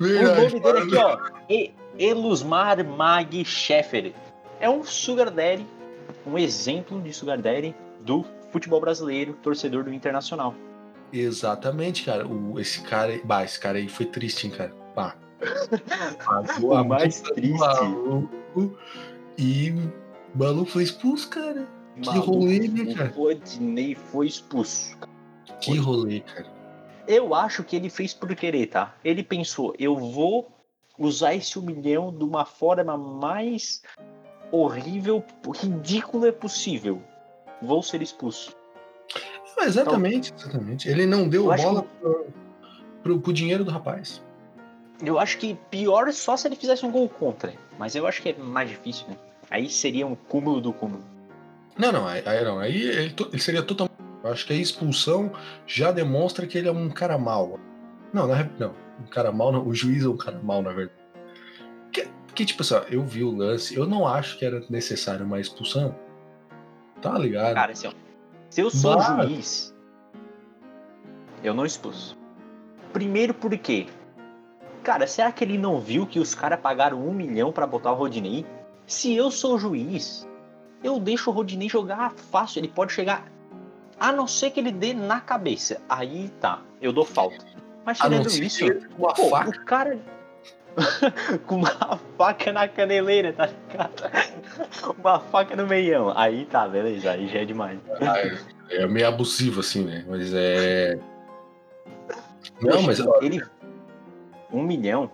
[0.00, 1.18] O nome dele aqui, ó,
[1.48, 4.12] E- Elusmar Mag Scheffer.
[4.60, 5.66] É um Sugar Daddy,
[6.26, 10.54] um exemplo de Sugar Daddy do futebol brasileiro, torcedor do Internacional.
[11.12, 12.26] Exatamente, cara.
[12.26, 13.18] O, esse cara.
[13.24, 14.72] Bah, esse cara aí foi triste, hein, cara.
[14.94, 15.14] Bah.
[16.24, 17.58] Pagou O a mais triste.
[17.58, 18.78] maluco
[19.38, 19.70] e
[20.34, 21.66] o maluco foi expulso, cara.
[22.02, 23.12] Que rolê, né, cara?
[23.16, 24.96] O Rodinei foi expulso.
[25.60, 26.46] Que rolê, cara.
[27.06, 28.94] Eu acho que ele fez por querer, tá?
[29.04, 30.50] Ele pensou, eu vou
[30.98, 33.82] usar esse um milhão de uma forma mais
[34.52, 37.02] horrível, ridícula possível.
[37.62, 38.54] Vou ser expulso.
[39.56, 40.88] Não, exatamente, exatamente.
[40.88, 42.26] Ele não deu bola pro,
[43.02, 44.22] pro, pro dinheiro do rapaz.
[45.02, 47.54] Eu acho que pior só se ele fizesse um gol contra.
[47.78, 49.16] Mas eu acho que é mais difícil, né?
[49.50, 51.02] Aí seria um cúmulo do cúmulo.
[51.78, 52.58] Não, não, aí, aí não.
[52.58, 53.96] Aí ele, ele seria totalmente.
[54.24, 55.32] Eu acho que a expulsão
[55.66, 57.58] já demonstra que ele é um cara mau.
[58.12, 58.74] Não, na re- não.
[59.00, 59.66] Um cara mau, não.
[59.66, 60.98] O juiz é um cara mau, na verdade.
[61.84, 65.38] Porque, porque, tipo assim, eu vi o lance, eu não acho que era necessário uma
[65.40, 65.94] expulsão.
[67.00, 67.54] Tá ligado?
[67.54, 67.92] Cara, assim, ó.
[68.50, 69.74] Se eu sou Mas- juiz,
[71.44, 72.18] eu não expulso.
[72.92, 73.86] Primeiro porque,
[74.82, 77.94] cara, será que ele não viu que os caras pagaram um milhão pra botar o
[77.94, 78.44] Rodinei?
[78.86, 80.26] Se eu sou juiz,
[80.82, 82.60] eu deixo o Rodinei jogar fácil.
[82.60, 83.24] Ele pode chegar,
[83.98, 85.80] a não ser que ele dê na cabeça.
[85.88, 87.44] Aí tá, eu dou falta.
[87.84, 88.64] Mas tirando isso,
[88.98, 89.50] uma pô, faca.
[89.50, 89.98] o cara
[91.46, 94.28] com uma faca na caneleira, tá ligado?
[94.98, 96.12] Uma faca no meião.
[96.16, 97.78] Aí tá, beleza, aí já é demais.
[98.00, 100.04] Ah, é, é meio abusivo, assim, né?
[100.06, 100.98] Mas é.
[102.60, 103.42] Não, Poxa, mas ele.
[104.52, 105.10] Um milhão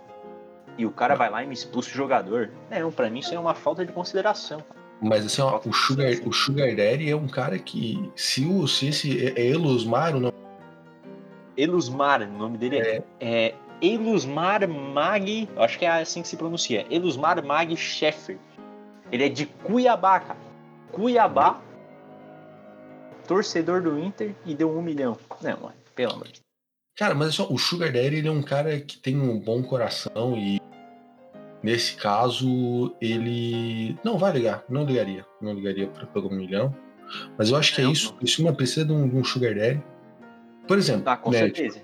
[0.77, 2.51] e o cara vai lá e me expulsa o jogador.
[2.71, 4.63] Não, pra mim isso é uma falta de consideração.
[5.03, 8.11] Mas assim, ó, o Sugar, o Sugar Daddy é um cara que.
[8.17, 10.35] Se, o, se esse é, é Elusmar, o nome
[11.57, 16.87] Elusmar, o nome dele é, é Elusmar Mag, acho que é assim que se pronuncia,
[16.91, 18.39] Elusmar Mag Sheffer.
[19.13, 20.39] Ele é de Cuiabá, cara.
[20.91, 21.61] Cuiabá,
[23.27, 25.17] torcedor do Inter e deu um milhão.
[25.43, 26.45] Não, mano, pelo amor de Deus.
[26.97, 30.37] Cara, mas só, o Sugar Daddy ele é um cara que tem um bom coração
[30.37, 30.61] e
[31.65, 36.77] nesse caso ele não vai ligar, não ligaria, não ligaria para pegar um milhão.
[37.39, 38.15] Mas eu acho que é, é isso.
[38.21, 39.83] Isso não precisa de um, de um Sugar Daddy.
[40.69, 41.81] Por exemplo, ah, com né, certeza.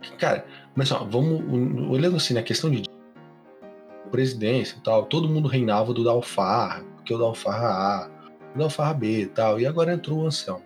[0.00, 1.42] Tipo, cara, mas só, vamos
[1.90, 2.82] olhando assim na questão de
[4.10, 8.10] presidência e tal, todo mundo reinava do Dalfarra, porque o Dalfarra A,
[8.54, 10.64] o Dalfarra B e tal, e agora entrou o Anselmo.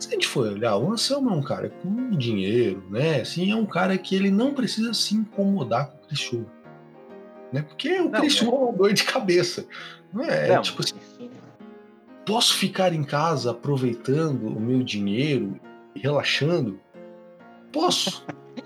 [0.00, 3.20] Se a gente for olhar, o Anselmo é um cara com dinheiro, né?
[3.20, 6.55] Assim, é um cara que ele não precisa se incomodar com o Criciúma.
[7.52, 7.62] Né?
[7.62, 9.66] Porque o Criciúma é uma dor de cabeça.
[10.12, 10.54] Não é?
[10.54, 10.96] Não, tipo assim,
[12.24, 15.58] posso ficar em casa aproveitando o meu dinheiro
[15.94, 16.80] e relaxando?
[17.72, 18.24] Posso.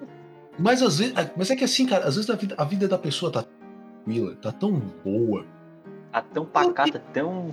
[0.58, 2.98] mas às vezes, mas é que assim, cara, às vezes a vida, a vida da
[2.98, 3.44] pessoa tá
[4.04, 4.72] tranquila, tá tão
[5.04, 5.44] boa.
[6.10, 7.52] Tá tão pacata, tão.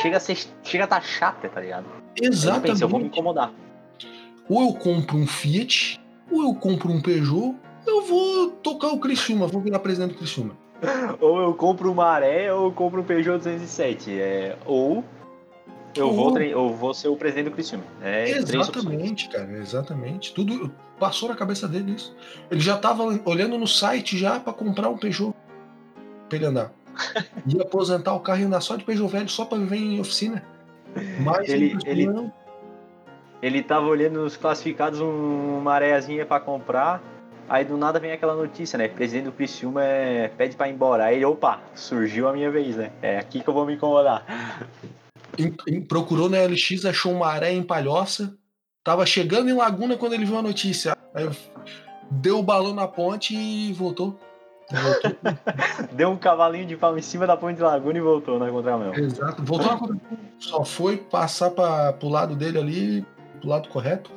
[0.00, 1.86] Chega a, ser, chega a tá chata, tá ligado?
[2.20, 2.66] Exatamente.
[2.66, 3.52] Eu, pensei, eu vou me incomodar.
[4.48, 6.00] Ou eu compro um Fiat,
[6.30, 7.56] ou eu compro um Peugeot,
[7.88, 10.56] eu vou tocar o Criciúma, vou virar presidente do Criciúma.
[11.20, 14.18] ou eu compro uma Maré, ou eu compro um Peugeot 207.
[14.18, 15.04] É, ou
[15.96, 17.84] eu vou, eu vou ser o presidente do Criciúma.
[18.02, 20.32] É exatamente, cara, exatamente.
[20.32, 22.14] Tudo passou na cabeça dele isso.
[22.50, 25.34] Ele já tava olhando no site já para comprar um Peugeot
[26.28, 26.72] pra ele andar.
[27.46, 30.44] Ia aposentar o carro e andar só de Peugeot velho, só para viver em oficina.
[31.20, 32.32] Mas ele, ele, não.
[33.42, 37.02] ele tava olhando nos classificados uma marézinha para comprar.
[37.48, 38.88] Aí do nada vem aquela notícia, né?
[38.88, 40.28] Presidente do Criciúma é...
[40.28, 41.04] pede para ir embora.
[41.04, 42.92] Aí, opa, surgiu a minha vez, né?
[43.00, 44.24] É aqui que eu vou me incomodar.
[45.38, 48.34] Em, em, procurou na LX, achou uma maré em Palhoça.
[48.84, 50.96] Tava chegando em Laguna quando ele viu a notícia.
[51.14, 51.28] Aí
[52.10, 54.18] deu o balão na ponte e voltou.
[54.70, 55.16] voltou.
[55.92, 58.94] deu um cavalinho de pau em cima da ponte de Laguna e voltou na contramão.
[58.94, 59.42] Exato.
[59.42, 60.18] Voltou na contramão.
[60.38, 63.06] Só foi passar para pro lado dele ali,
[63.40, 64.10] pro lado correto,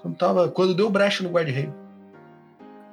[0.00, 1.85] quando, tava, quando deu brecha no guarda-reio.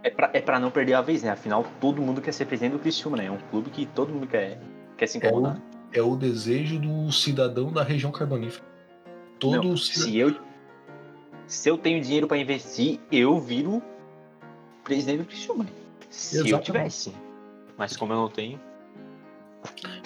[0.04, 1.30] É pra, é pra não perder a vez, né?
[1.30, 3.26] Afinal, todo mundo quer ser presidente do Criciúma, né?
[3.28, 4.60] É um clube que todo mundo quer,
[4.98, 5.56] quer se incomodar.
[5.56, 8.66] É o é o desejo do cidadão da região carbonífera.
[9.40, 10.36] Todo Não, se eu
[11.46, 13.82] se eu tenho dinheiro para investir, eu viro
[14.84, 15.66] presidente do Criciúma.
[16.10, 16.54] Se Exatamente.
[16.54, 17.14] eu tivesse.
[17.78, 18.60] Mas como eu não tenho,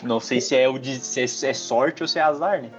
[0.04, 2.72] não sei se é o de, se é, sorte ou se é azar, né?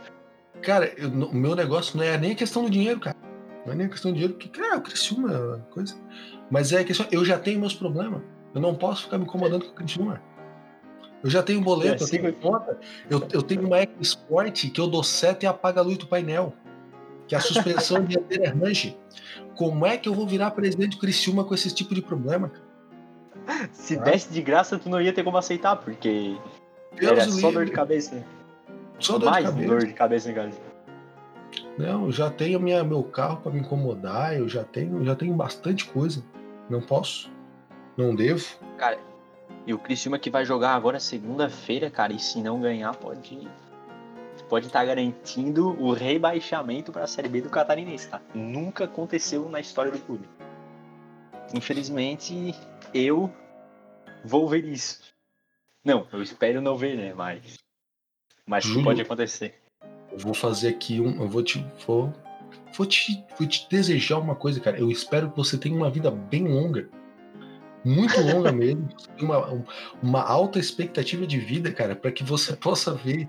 [0.62, 3.16] Cara, eu, o meu negócio não é nem a questão do dinheiro, cara.
[3.64, 5.96] Não é nem a questão do dinheiro, porque, cara, o Criciúma é uma coisa.
[6.50, 8.22] Mas é a questão, eu já tenho meus problemas.
[8.54, 10.22] Eu não posso ficar me incomodando com o Criciúma.
[11.22, 12.78] Eu já tenho boleto, é, eu tenho conta.
[13.10, 16.54] Eu, eu tenho uma Sport que eu dou seta e apaga a luz do painel.
[17.26, 18.96] Que a suspensão dianteira é range.
[19.56, 22.50] Como é que eu vou virar presidente do Criciúma com esse tipo de problema?
[23.72, 24.02] Se ah.
[24.02, 26.36] desse de graça, tu não ia ter como aceitar, porque
[26.98, 28.24] Deus era só dor de cabeça.
[28.98, 29.68] Só dor Mais de cabeça.
[29.68, 30.67] dor de cabeça em casa.
[31.78, 35.32] Não, eu já tenho minha, meu carro para me incomodar, eu já tenho, já tenho
[35.34, 36.24] bastante coisa.
[36.68, 37.30] Não posso.
[37.96, 38.44] Não devo.
[38.76, 38.98] Cara,
[39.64, 43.48] e o Criciúma que vai jogar agora segunda-feira, cara, e se não ganhar, pode
[44.48, 48.20] pode estar tá garantindo o rebaixamento para a Série B do Catarinense, tá?
[48.34, 50.28] Nunca aconteceu na história do clube.
[51.54, 52.54] Infelizmente,
[52.92, 53.30] eu
[54.24, 55.00] vou ver isso.
[55.84, 57.14] Não, eu espero não ver, né?
[57.14, 57.58] Mas,
[58.46, 59.60] mas Júlio, pode acontecer.
[60.10, 62.12] Eu vou fazer aqui um, eu vou te vou,
[62.76, 64.78] vou te vou te desejar uma coisa, cara.
[64.78, 66.88] Eu espero que você tenha uma vida bem longa
[67.84, 68.88] muito longa mesmo,
[69.20, 69.64] uma,
[70.02, 73.28] uma alta expectativa de vida, cara, para que você possa ver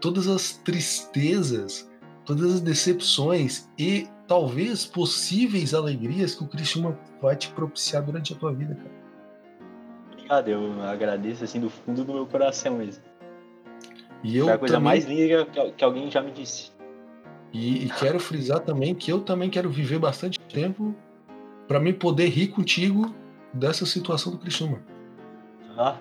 [0.00, 1.90] todas as tristezas,
[2.24, 8.36] todas as decepções e talvez possíveis alegrias que o Cristiano vai te propiciar durante a
[8.36, 9.00] tua vida, cara.
[10.12, 13.02] Obrigado, eu agradeço assim do fundo do meu coração mesmo.
[14.22, 14.84] E eu Foi a coisa também...
[14.84, 16.70] mais linda que, que alguém já me disse.
[17.52, 20.94] E, e, quero frisar também que eu também quero viver bastante tempo
[21.66, 23.12] para me poder rir contigo
[23.52, 24.80] dessa situação do Criciúma.
[25.76, 25.96] Ah.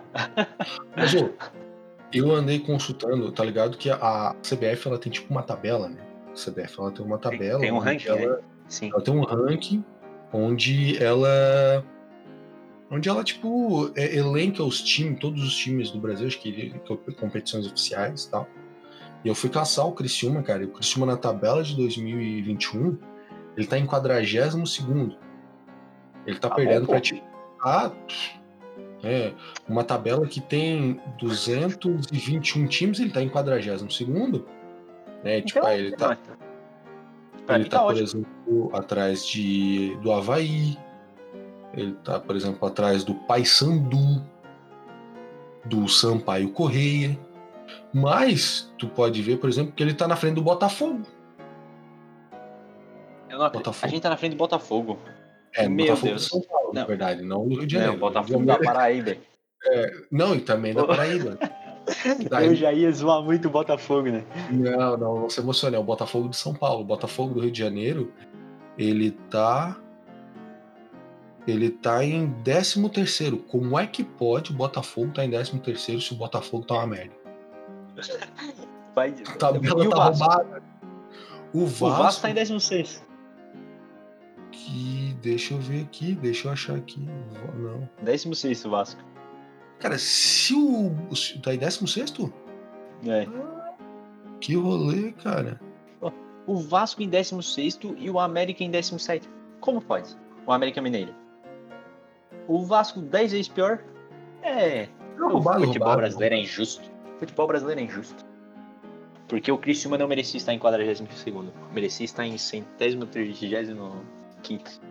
[0.96, 1.30] Mas, ô,
[2.14, 3.78] eu andei consultando, tá ligado?
[3.78, 6.02] Que a CBF ela tem tipo uma tabela, né?
[6.32, 7.60] A CBF ela tem uma tabela.
[7.60, 8.42] Tem, tem um ranking, ela, né?
[8.68, 8.90] Sim.
[8.94, 9.84] ela tem um ranking
[10.32, 11.84] onde ela.
[12.92, 17.12] Onde ela, tipo, é, elenca os times, todos os times do Brasil, acho que, que
[17.14, 18.48] competições oficiais e tal.
[19.24, 20.64] E eu fui caçar o Criciúma, cara.
[20.64, 22.98] E o Criciúma na tabela de 2021,
[23.56, 25.18] ele tá em 42 segundo.
[26.26, 27.22] Ele tá, tá perdendo bom, pra, tipo,
[27.64, 27.92] ah,
[29.04, 29.34] é,
[29.68, 34.48] uma tabela que tem 221 times, ele está em 42 segundo.
[35.24, 35.42] Né?
[35.42, 36.18] Tipo, então, ele está
[37.50, 40.78] ele tá, tá por exemplo, atrás de, do Havaí,
[41.74, 44.24] Ele tá, por exemplo, atrás do Paysandu,
[45.66, 47.18] do Sampaio Correia.
[47.94, 51.06] Mas tu pode ver, por exemplo, que ele tá na frente do Botafogo.
[53.30, 53.86] Não, Botafogo.
[53.86, 55.00] A gente tá na frente do Botafogo.
[55.56, 56.24] É, Meu Botafogo Deus.
[56.24, 56.82] de São Paulo, não.
[56.82, 57.94] na verdade, não do Rio de Janeiro.
[57.94, 59.18] Não, Botafogo da Paraíba.
[59.66, 61.38] É, não, e também da Paraíba.
[62.30, 62.48] Daí...
[62.48, 64.24] Eu já ia zoar muito o Botafogo, né?
[64.52, 65.76] Não, não, não se emocione.
[65.76, 66.82] É o Botafogo de São Paulo.
[66.82, 68.12] O Botafogo do Rio de Janeiro,
[68.78, 69.80] ele tá.
[71.50, 73.38] Ele tá em 13 terceiro.
[73.38, 76.88] Como é que pode o Botafogo tá em 13 terceiro se o Botafogo tá uma
[76.88, 77.16] merda?
[78.96, 80.64] Vai, a tabela tá roubada.
[81.54, 83.04] O Vasco, o Vasco tá em 16
[84.52, 85.16] Que.
[85.22, 87.06] Deixa eu ver aqui, deixa eu achar aqui.
[87.58, 87.90] Não.
[88.04, 89.02] 16 o Vasco.
[89.80, 90.92] Cara, se o.
[91.42, 92.14] Tá em 16?
[93.06, 93.28] É.
[94.40, 95.60] que rolê, cara.
[96.46, 99.30] O Vasco em 16 e o América em 17.
[99.60, 100.18] Como pode?
[100.48, 101.14] O América Mineiro.
[102.50, 103.80] O Vasco 10 vezes pior?
[104.42, 104.90] É.
[105.16, 106.02] Não, roubado, o futebol roubado.
[106.02, 106.92] brasileiro é injusto.
[107.16, 108.26] O futebol brasileiro é injusto.
[109.28, 111.04] Porque o Criciúma não merecia estar em 42
[111.72, 114.04] Merecia estar em centésimo, trigésimo,
[114.42, 114.82] quinto.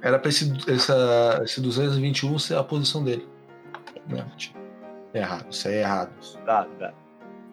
[0.00, 3.28] Era pra esse, essa, esse 221 ser a posição dele.
[4.08, 4.24] Não,
[5.12, 6.10] é errado, isso aí é errado.
[6.46, 6.94] Tá, tá.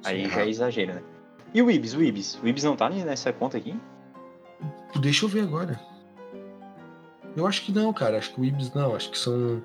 [0.06, 1.04] Aí é já é exagero, né?
[1.54, 2.40] E o Ibis, o Ibis?
[2.42, 3.78] O Ibis não tá nessa conta aqui?
[5.02, 5.78] Deixa eu ver agora.
[7.38, 8.18] Eu acho que não, cara.
[8.18, 8.96] Acho que o Ibis não.
[8.96, 9.64] Acho que são.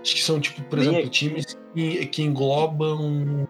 [0.00, 1.10] Acho que são, tipo, por Nem exemplo, é...
[1.10, 3.46] times que, que englobam um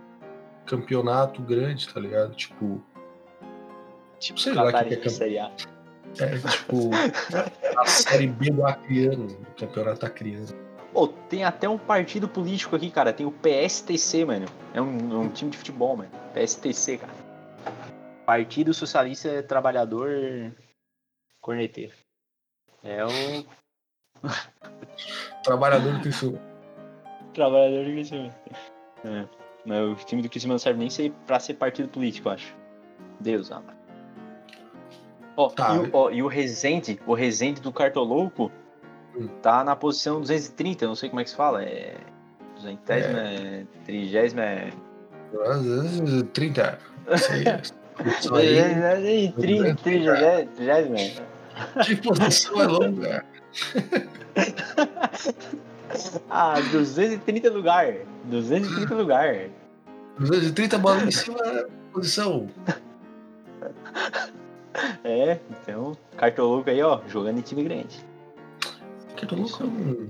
[0.67, 2.35] campeonato grande, tá ligado?
[2.35, 2.83] Tipo.
[4.19, 4.97] Tipo, sei lá que, é
[6.19, 6.91] É, tipo,
[7.77, 10.49] a série B do Acriano, o campeonato Acriano.
[10.93, 13.13] Pô, tem até um partido político aqui, cara.
[13.13, 14.47] Tem o PSTC, mano.
[14.75, 16.11] É um, é um time de futebol, mano.
[16.35, 17.13] PSTC, cara.
[18.27, 20.53] Partido Socialista Trabalhador
[21.41, 22.02] Corneteiro.
[22.85, 23.09] É o.
[25.45, 26.39] Trabalhador do Criciúma.
[27.35, 28.35] Trabalhador do Criciúma.
[29.05, 29.25] É.
[29.65, 32.57] Mas o time do Criciúma não serve nem ser, pra ser partido político, eu acho.
[33.21, 33.77] Deus, amado.
[35.37, 35.75] Ó, tá.
[35.75, 38.51] e, o, ó, e o Resende, o Resende do Cartolouco,
[39.41, 41.63] tá na posição 230, não sei como é que se fala.
[41.65, 41.97] É.
[42.57, 43.67] 200, é.
[43.85, 44.71] 30 é.
[46.33, 46.79] 30.
[48.19, 49.33] Isso aí.
[49.33, 51.32] 30, 30, 30,
[51.85, 53.25] Que posição é longa?
[56.31, 57.95] ah, 230 lugar.
[58.25, 59.49] 230 lugar.
[60.19, 62.49] 230 bola em cima da posição.
[65.05, 68.03] É, então, cartoloco aí, ó, jogando em time grande.
[69.15, 70.09] Cartoloco é um...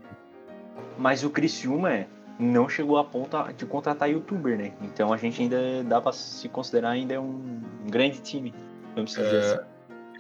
[0.97, 2.07] Mas o Criciúma
[2.39, 4.73] não chegou a ponto de contratar youtuber, né?
[4.81, 8.55] Então a gente ainda dá pra se considerar ainda um grande time.
[8.95, 9.39] Vamos dizer é...
[9.39, 9.59] assim.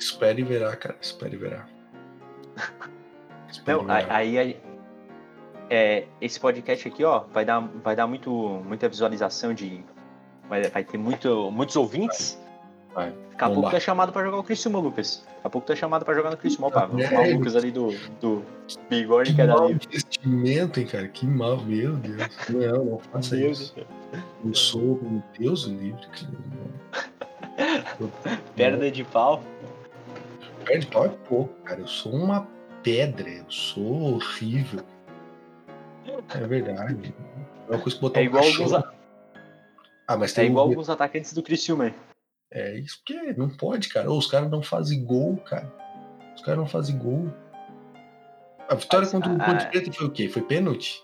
[0.03, 0.97] Espere e verá, cara.
[1.01, 1.65] Espere e verá.
[3.49, 4.17] Espere não, verá.
[4.17, 4.61] aí, aí
[5.71, 8.31] é, esse podcast aqui, ó, vai dar, vai dar muito,
[8.67, 9.85] muita visualização de.
[10.49, 12.39] Vai, vai ter muito, muitos ouvintes.
[12.93, 13.15] Vai.
[13.31, 15.23] Daqui a pouco tu é chamado pra jogar o Criciúma, Lucas.
[15.25, 16.87] Daqui a pouco tu é chamado pra jogar no Criciúma, opa.
[16.87, 18.45] Vamos chamar o Lucas ali do, do
[18.91, 19.87] Bigode que é da livre.
[19.87, 21.09] investimento, hein, cara.
[21.09, 22.29] Que mal, meu Deus.
[22.51, 23.75] Não, não faça isso.
[24.45, 26.07] Eu sou um Deus livre.
[28.57, 29.43] Perda de pau.
[30.65, 31.81] Perda de pau é pouco, cara.
[31.81, 32.47] Eu sou uma
[32.83, 33.29] pedra.
[33.29, 34.85] Eu sou horrível.
[36.35, 37.15] É verdade.
[37.69, 38.93] É uma coisa que botar é igual um alguns a...
[40.09, 40.71] Ah, mas é igual um...
[40.71, 41.95] alguns atacantes do Criciúma.
[42.51, 44.11] É isso porque não pode, cara.
[44.11, 45.73] Os caras não fazem gol, cara.
[46.35, 47.33] Os caras não fazem gol.
[48.69, 50.29] A vitória mas, contra o Ponte Preta foi o quê?
[50.29, 51.03] Foi pênalti?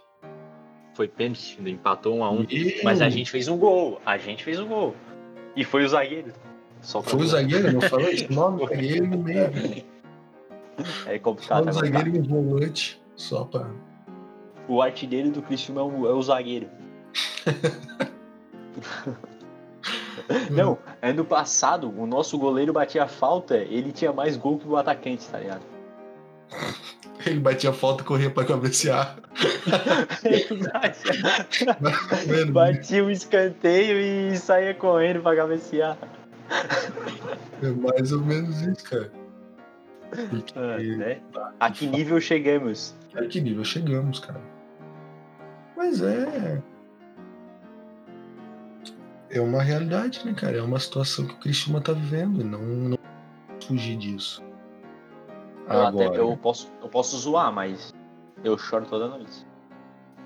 [0.94, 2.38] Foi pênalti, empatou um a um.
[2.38, 2.72] Meu.
[2.82, 4.00] Mas a gente fez um gol.
[4.04, 4.94] A gente fez um gol.
[5.54, 6.32] E foi o zagueiro.
[6.80, 7.72] Só foi o zagueiro?
[7.72, 8.66] Não falou esse nome?
[8.66, 9.84] Zagueiro no meio.
[11.06, 11.72] É complicado.
[11.72, 13.00] Só o é zagueiro e volante.
[13.16, 13.68] Só pra
[14.68, 16.68] o artilheiro do Cristiano é o, é o zagueiro.
[20.50, 25.26] Não, ano passado, o nosso goleiro batia falta, ele tinha mais gol que o atacante,
[25.26, 25.62] tá ligado?
[27.26, 29.16] Ele batia falta e corria pra cabecear.
[32.52, 35.98] batia o escanteio e saía correndo pra cabecear.
[37.60, 39.12] É mais ou menos isso, cara.
[40.30, 40.52] Porque...
[40.56, 41.20] Ah, né?
[41.58, 42.94] A que nível chegamos?
[43.14, 44.40] A que nível chegamos, cara?
[45.76, 46.62] Mas é.
[49.30, 50.56] É uma realidade, né, cara?
[50.56, 52.44] É uma situação que o Cristiano tá vivendo.
[52.44, 52.98] Não, não
[53.66, 54.42] fugir disso.
[55.68, 56.08] Eu, Agora...
[56.08, 57.92] até, eu, posso, eu posso zoar, mas
[58.42, 59.46] eu choro toda noite.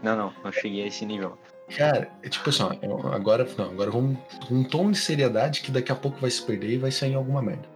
[0.02, 1.36] Não, não, não cheguei a esse nível.
[1.76, 4.18] Cara, é tipo assim, ó, agora, não, agora vamos
[4.50, 7.16] um tom de seriedade que daqui a pouco vai se perder e vai sair em
[7.16, 7.68] alguma merda.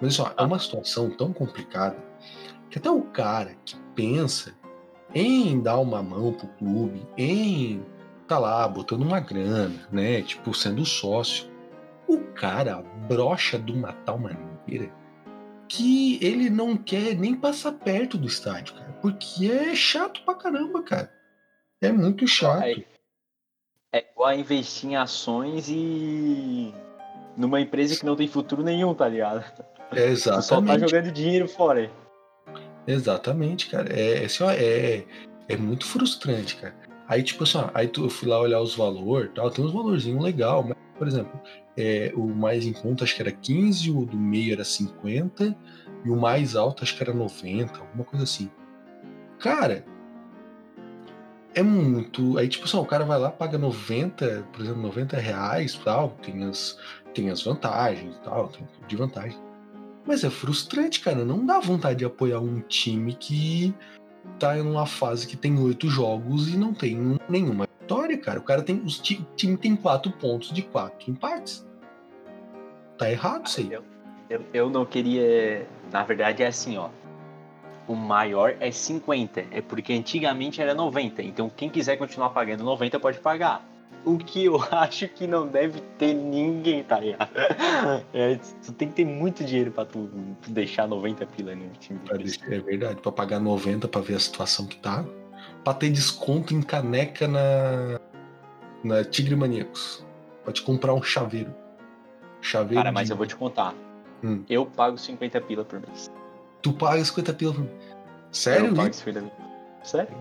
[0.00, 1.96] Mas ó, é uma situação tão complicada
[2.70, 4.54] que até o cara que pensa
[5.14, 7.84] em dar uma mão pro clube, em
[8.26, 10.22] tá lá botando uma grana, né?
[10.22, 11.52] Tipo, sendo sócio.
[12.08, 14.90] O cara brocha de uma tal maneira
[15.68, 18.92] que ele não quer nem passar perto do estádio, cara.
[19.00, 21.12] Porque é chato pra caramba, cara.
[21.80, 22.64] É muito chato.
[22.64, 22.84] É,
[23.94, 26.74] é igual investir em ações e.
[27.36, 29.44] numa empresa que não tem futuro nenhum, tá ligado?
[29.92, 30.46] É exatamente.
[30.46, 31.88] Só tá jogando dinheiro fora.
[32.88, 33.88] Exatamente, cara.
[33.92, 35.04] É, assim, ó, é,
[35.48, 36.74] é muito frustrante, cara.
[37.06, 39.72] Aí, tipo assim, ó, aí tu, eu fui lá olhar os valores tal, tem uns
[39.72, 41.40] valorzinhos legal, mas, por exemplo,
[41.76, 45.56] é, o mais em conta acho que era 15, o do meio era 50,
[46.04, 48.50] e o mais alto acho que era 90, alguma coisa assim.
[49.38, 49.84] Cara,
[51.54, 52.36] é muito.
[52.38, 56.44] Aí, tipo assim, o cara vai lá, paga 90, por exemplo, 90 reais tal, tem
[56.44, 56.78] as,
[57.14, 59.38] tem as vantagens tal, tem de vantagem.
[60.06, 61.24] Mas é frustrante, cara.
[61.24, 63.74] Não dá vontade de apoiar um time que
[64.38, 68.38] tá em uma fase que tem oito jogos e não tem nenhuma vitória, cara.
[68.38, 68.76] O cara tem.
[68.76, 71.66] O time tem quatro pontos de quatro empates.
[72.98, 73.72] Tá errado isso aí.
[73.72, 73.84] Eu,
[74.28, 75.66] eu, eu não queria.
[75.90, 76.90] Na verdade é assim, ó.
[77.86, 79.44] O maior é 50.
[79.50, 81.22] É porque antigamente era 90.
[81.22, 83.66] Então quem quiser continuar pagando 90 pode pagar.
[84.04, 87.30] O que eu acho que não deve ter ninguém, tá ligado?
[88.14, 90.08] É, tu tem que ter muito dinheiro pra tu,
[90.40, 92.00] tu deixar 90 pila no time.
[92.48, 95.04] É verdade, pra pagar 90 pra ver a situação que tá.
[95.62, 98.00] Pra ter desconto em caneca na,
[98.82, 100.04] na Tigre Maníacos.
[100.44, 101.54] Pode comprar um chaveiro.
[102.40, 102.82] Chaveiro.
[102.82, 103.12] Cara, mas de...
[103.12, 103.74] eu vou te contar.
[104.22, 104.42] Hum.
[104.48, 106.10] Eu pago 50 pila por mês.
[106.64, 107.76] Tu paga 50 pila por mês?
[108.32, 108.68] Sério?
[108.68, 109.32] Eu pago 50 pila.
[109.82, 110.16] Sério?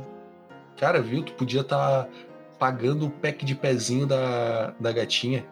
[0.78, 1.24] Cara, viu?
[1.24, 2.10] Tu podia estar tá
[2.60, 5.46] pagando o pack de pezinho da, da gatinha.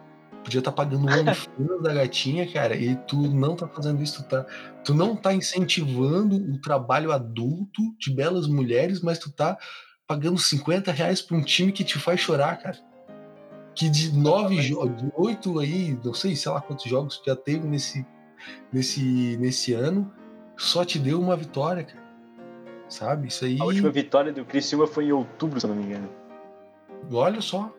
[0.44, 4.22] Podia estar tá pagando o OnlyFans da gatinha, cara, e tu não tá fazendo isso,
[4.22, 4.44] tu, tá,
[4.84, 9.56] tu não tá incentivando o trabalho adulto de belas mulheres, mas tu tá
[10.06, 12.78] pagando 50 reais pra um time que te faz chorar, cara
[13.74, 17.66] que de nove jogos, de oito aí, não sei, sei lá quantos jogos já teve
[17.66, 18.04] nesse,
[18.70, 20.12] nesse, nesse ano,
[20.62, 22.02] só te deu uma vitória, cara.
[22.88, 23.28] Sabe?
[23.28, 23.60] Isso aí.
[23.60, 26.08] A última vitória do Criciúma foi em outubro, se eu não me engano.
[27.12, 27.70] Olha só.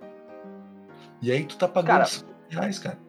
[1.22, 3.00] E aí tu tá pagando cara, 50 reais, cara.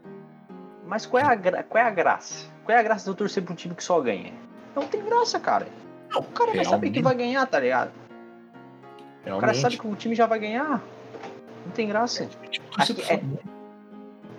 [0.87, 1.63] Mas qual é, a gra...
[1.65, 2.47] qual é a graça?
[2.65, 4.33] Qual é a graça de eu torcer pra um time que só ganha?
[4.77, 5.67] Não tem graça, cara.
[6.11, 7.91] Não, o cara vai saber que vai ganhar, tá ligado?
[9.25, 9.39] Realmente.
[9.39, 10.83] O cara sabe que o time já vai ganhar.
[11.67, 12.29] Não tem graça.
[12.79, 13.21] Aqui, é,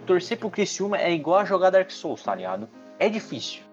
[0.05, 2.69] torcer pro Criciúma é igual a jogar Dark Souls, tá ligado?
[2.99, 3.64] É difícil.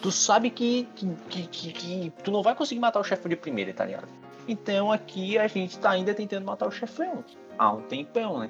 [0.00, 0.88] Tu sabe que,
[1.28, 4.08] que, que, que tu não vai conseguir matar o chefão de primeira, tá ligado?
[4.48, 7.24] Então aqui a gente tá ainda tentando matar o chefão.
[7.58, 8.48] Há um tempão, né?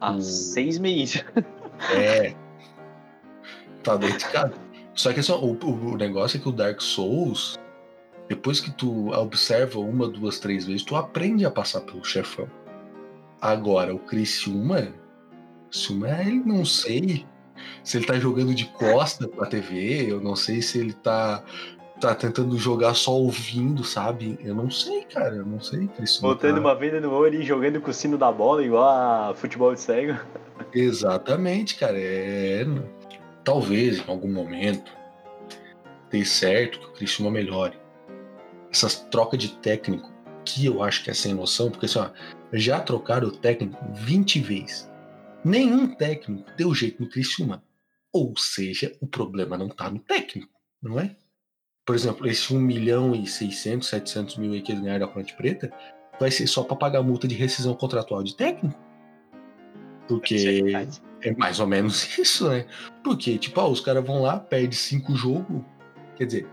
[0.00, 0.20] Há hum.
[0.20, 1.24] seis meses.
[1.94, 2.34] É.
[3.82, 4.54] Tá dedicado.
[4.94, 7.58] Só que assim, o, o negócio é que o Dark Souls,
[8.28, 12.46] depois que tu observa uma, duas, três vezes, tu aprende a passar pelo chefão.
[13.40, 14.92] Agora, o Criciúma,
[15.70, 17.24] Criciúma, ele não sei
[17.82, 21.42] se ele tá jogando de costa pra TV, eu não sei se ele tá,
[22.00, 24.38] tá tentando jogar só ouvindo, sabe?
[24.42, 25.88] Eu não sei, cara, eu não sei.
[25.88, 26.60] Criciúma Botando tá...
[26.60, 29.80] uma venda no olho e jogando com o sino da bola, igual a futebol de
[29.80, 30.18] cego.
[30.72, 31.98] Exatamente, cara.
[31.98, 32.64] É...
[33.44, 34.92] Talvez em algum momento
[36.10, 37.78] dê certo que o Criciúma melhore
[38.70, 40.10] essas trocas de técnico
[40.44, 42.08] que eu acho que é sem noção, porque assim, ó,
[42.52, 44.89] já trocaram o técnico 20 vezes.
[45.44, 47.62] Nenhum técnico deu jeito no Criciúma.
[48.12, 51.16] Ou seja, o problema não tá no técnico, não é?
[51.86, 55.34] Por exemplo, esse 1 milhão e 600, 700 mil aí que eles ganharam da Ponte
[55.34, 55.72] Preta
[56.18, 58.78] vai ser só para pagar multa de rescisão contratual de técnico.
[60.06, 60.72] Porque
[61.22, 62.66] é mais ou menos isso, né?
[63.02, 65.62] Porque, tipo, ó, os caras vão lá, perde cinco jogos,
[66.16, 66.48] quer dizer,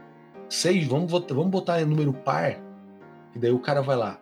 [0.50, 2.60] seis, vamos, vamos botar em número par,
[3.36, 4.22] e daí o cara vai lá,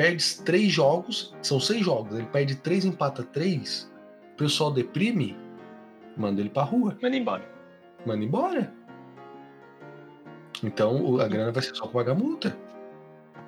[0.00, 3.92] perde três jogos, são seis jogos, ele perde três, empata três,
[4.32, 5.36] o pessoal deprime,
[6.16, 6.96] manda ele pra rua.
[7.02, 7.44] Manda embora.
[8.06, 8.72] Manda embora.
[10.64, 12.56] Então a grana vai ser só pagar multa.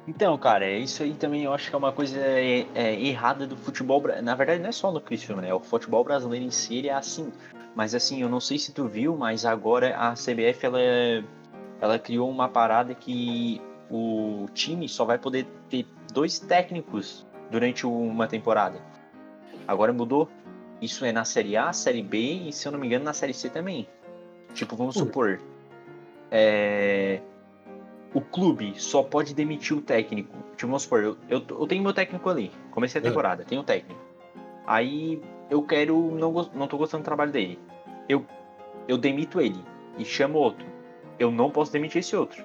[0.06, 3.46] Então, cara, é isso aí também eu acho que é uma coisa é, é, errada
[3.46, 4.02] do futebol.
[4.22, 5.54] Na verdade, não é só no Cristiano, né?
[5.54, 7.32] O futebol brasileiro em si é assim.
[7.74, 10.78] Mas assim, eu não sei se tu viu, mas agora a CBF ela
[11.80, 13.58] ela criou uma parada que
[13.92, 18.80] o time só vai poder ter dois técnicos durante uma temporada.
[19.66, 20.28] Agora mudou.
[20.80, 23.32] Isso é na Série A, Série B e, se eu não me engano, na Série
[23.32, 23.86] C também.
[24.52, 25.40] Tipo, vamos supor.
[26.30, 27.20] É...
[28.12, 30.36] O clube só pode demitir o técnico.
[30.56, 32.50] Tipo, vamos supor, eu, eu, eu tenho meu técnico ali.
[32.72, 33.06] Comecei a é.
[33.06, 33.44] temporada, é.
[33.44, 34.00] tenho o técnico.
[34.66, 36.10] Aí eu quero.
[36.16, 37.58] Não, não tô gostando do trabalho dele.
[38.08, 38.26] Eu,
[38.88, 39.62] eu demito ele
[39.96, 40.72] e chamo outro
[41.22, 42.44] eu não posso demitir esse outro.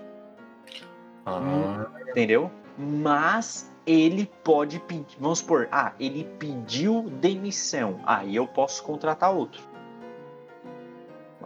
[1.28, 1.86] Ah.
[2.10, 2.50] Entendeu?
[2.78, 5.18] Mas ele pode pedir.
[5.20, 8.00] Vamos supor, ah, ele pediu demissão.
[8.06, 9.62] Aí ah, eu posso contratar outro.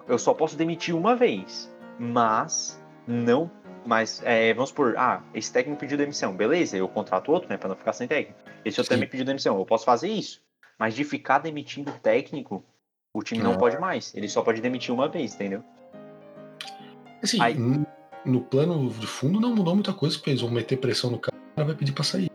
[0.08, 1.72] Eu só posso demitir uma vez.
[1.98, 3.50] Mas não.
[3.84, 6.36] Mas é, vamos supor, ah, esse técnico pediu demissão.
[6.36, 7.58] Beleza, eu contrato outro, né?
[7.58, 8.40] Pra não ficar sem técnico.
[8.64, 9.58] Esse outro também pediu demissão.
[9.58, 10.42] Eu posso fazer isso.
[10.78, 12.64] Mas de ficar demitindo técnico,
[13.14, 14.14] o time não, não pode mais.
[14.14, 15.64] Ele só pode demitir uma vez, entendeu?
[17.24, 17.56] Assim, Aí,
[18.26, 21.36] no plano de fundo não mudou muita coisa, porque eles vão meter pressão no cara
[21.58, 22.30] e vai pedir pra sair.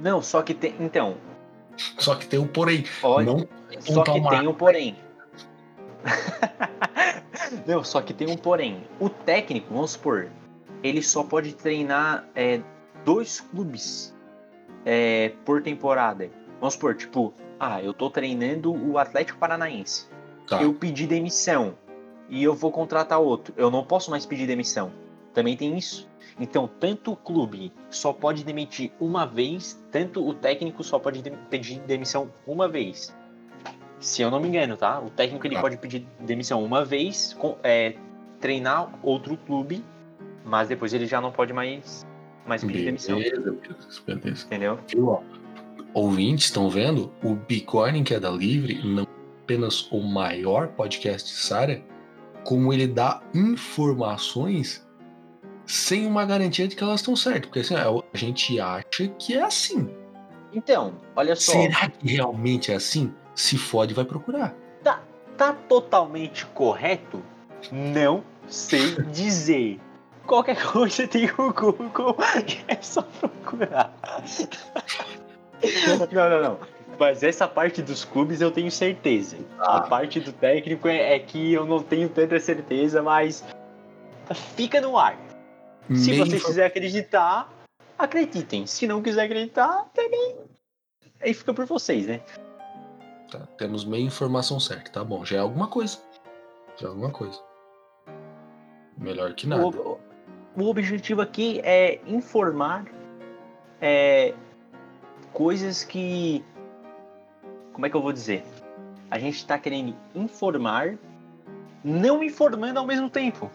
[0.00, 0.74] Não, só que tem.
[0.80, 1.16] Então.
[1.98, 2.84] Só que tem o porém.
[3.02, 3.48] Olha, não
[3.80, 4.96] só que tem o porém.
[7.66, 8.84] não, só que tem um porém.
[9.00, 10.28] O técnico, vamos supor,
[10.82, 12.60] ele só pode treinar é,
[13.04, 14.14] dois clubes
[14.84, 16.30] é, por temporada.
[16.60, 20.08] Vamos supor, tipo, ah, eu tô treinando o Atlético Paranaense.
[20.48, 20.62] Tá.
[20.62, 21.74] Eu pedi demissão
[22.32, 23.52] e eu vou contratar outro.
[23.58, 24.90] Eu não posso mais pedir demissão.
[25.34, 26.08] Também tem isso.
[26.40, 31.78] Então, tanto o clube só pode demitir uma vez, tanto o técnico só pode pedir
[31.80, 33.14] demissão uma vez.
[34.00, 34.98] Se eu não me engano, tá?
[34.98, 35.60] O técnico ele ah.
[35.60, 37.96] pode pedir demissão uma vez, é,
[38.40, 39.84] treinar outro clube,
[40.42, 42.06] mas depois ele já não pode mais,
[42.46, 43.54] mais pedir beleza, demissão.
[44.06, 44.78] Beleza, Entendeu?
[45.92, 47.12] ouvintes estão vendo?
[47.22, 49.06] O Bitcoin que é da Livre não é
[49.44, 51.91] apenas o maior podcast de Sara,
[52.44, 54.86] como ele dá informações
[55.66, 57.46] sem uma garantia de que elas estão certas.
[57.46, 59.88] Porque assim, a gente acha que é assim.
[60.52, 61.52] Então, olha só.
[61.52, 63.12] Será que realmente é assim?
[63.34, 64.54] Se fode, vai procurar.
[64.82, 65.02] Tá,
[65.36, 67.22] tá totalmente correto?
[67.70, 69.80] Não sei dizer.
[70.26, 72.16] Qualquer coisa tem o Google,
[72.68, 73.92] é só procurar.
[76.12, 76.58] não, não, não.
[76.98, 79.36] Mas essa parte dos clubes eu tenho certeza.
[79.58, 79.78] Ah.
[79.78, 83.44] A parte do técnico é, é, que eu não tenho tanta certeza, mas
[84.56, 85.18] fica no ar.
[85.94, 87.50] Se você quiser acreditar,
[87.98, 88.66] acreditem.
[88.66, 90.36] Se não quiser acreditar, também.
[91.20, 92.20] Aí fica por vocês, né?
[93.30, 95.24] Tá, temos meia informação certa, tá bom.
[95.24, 95.98] Já é alguma coisa.
[96.76, 97.40] Já é alguma coisa.
[98.96, 99.66] Melhor que nada.
[99.66, 99.98] O,
[100.56, 102.84] o objetivo aqui é informar
[103.80, 104.34] é,
[105.32, 106.44] coisas que
[107.72, 108.44] como é que eu vou dizer?
[109.10, 110.96] A gente está querendo informar,
[111.84, 113.50] não informando ao mesmo tempo.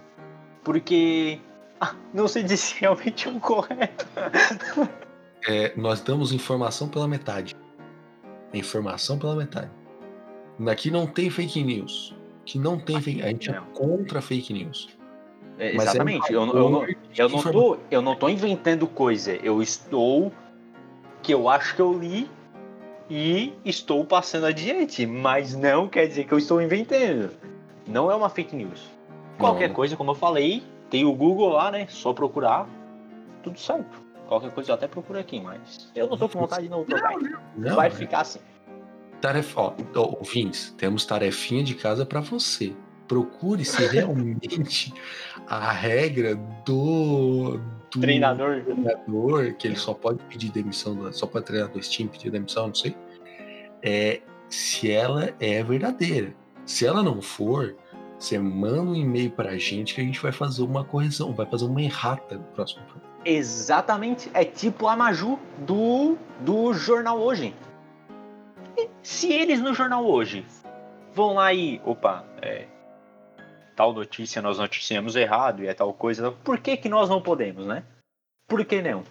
[0.64, 1.40] Porque
[1.80, 4.08] ah, não sei dizer se realmente é um correto.
[5.48, 7.56] É, nós damos informação pela metade.
[8.54, 9.72] Informação pela metade.
[10.68, 12.16] Aqui não tem fake news.
[12.46, 13.22] Que não tem fake...
[13.22, 14.90] A gente é contra fake news.
[15.60, 16.32] É, exatamente.
[16.32, 19.34] É eu, eu, não, eu, não tô, eu não tô inventando coisa.
[19.36, 20.32] Eu estou.
[21.22, 22.30] Que eu acho que eu li
[23.10, 27.32] e estou passando adiante, mas não quer dizer que eu estou inventando.
[27.88, 28.90] Não é uma fake news.
[29.38, 29.76] Qualquer não.
[29.76, 31.88] coisa, como eu falei, tem o Google lá, né?
[31.90, 32.68] Só procurar,
[33.44, 34.02] tudo certo.
[34.28, 37.14] Qualquer coisa eu até procuro aqui, mas eu não tô com vontade de não trocar.
[37.56, 38.40] Não, Vai ficar assim.
[39.22, 42.74] Tarefa, ó, ouvintes, temos tarefinha de casa para você.
[43.08, 44.94] Procure se realmente
[45.48, 46.36] a regra
[46.66, 47.58] do
[48.00, 48.64] treinador.
[48.64, 52.76] treinador, que ele só pode pedir demissão, só pode treinar dois times pedir demissão, não
[52.76, 52.96] sei.
[53.84, 56.34] É se ela é verdadeira.
[56.66, 57.76] Se ela não for,
[58.20, 61.66] você manda um e-mail pra gente que a gente vai fazer uma correção, vai fazer
[61.66, 63.08] uma errata no próximo programa.
[63.26, 64.30] Exatamente.
[64.34, 67.54] É tipo a Maju do, do jornal hoje.
[68.78, 70.46] E se eles no jornal hoje
[71.14, 71.82] vão lá e.
[71.84, 72.66] Opa, é,
[73.78, 76.32] tal notícia nós noticiamos errado e é tal coisa.
[76.32, 77.84] Por que, que nós não podemos, né?
[78.50, 79.04] Por que não?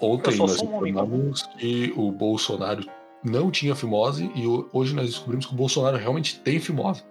[0.00, 2.88] Ontem nós informamos que o Bolsonaro
[3.22, 7.04] não tinha fimose e hoje nós descobrimos que o Bolsonaro realmente tem fimose.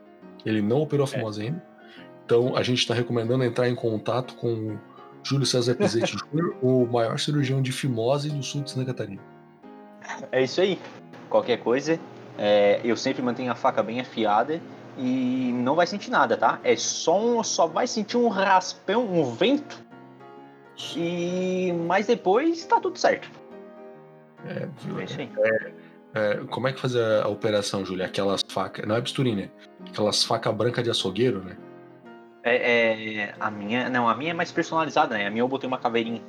[0.43, 1.11] Ele não operou a é.
[1.11, 1.45] fimose é.
[1.45, 1.63] ainda.
[2.25, 4.75] Então a gente está recomendando entrar em contato com
[5.21, 9.21] Júlio César Pizzetti Jr., o maior cirurgião de fimose do sul de Santa Catarina.
[10.31, 10.79] É isso aí.
[11.29, 11.99] Qualquer coisa,
[12.39, 14.59] é, eu sempre mantenho a faca bem afiada
[14.99, 16.59] e não vai sentir nada, tá?
[16.63, 19.81] É só um, só vai sentir um raspão, um vento.
[20.95, 23.29] E mas depois tá tudo certo.
[24.45, 24.67] É,
[25.43, 25.71] é,
[26.13, 28.05] é, como é que faz a, a operação, Júlia?
[28.05, 29.49] Aquelas facas, não é bisturi, né?
[29.87, 31.57] Aquelas facas brancas de açougueiro, né?
[32.43, 32.55] É,
[33.17, 35.27] é, a minha, não, a minha é mais personalizada, né?
[35.27, 36.21] A minha eu botei uma caveirinha.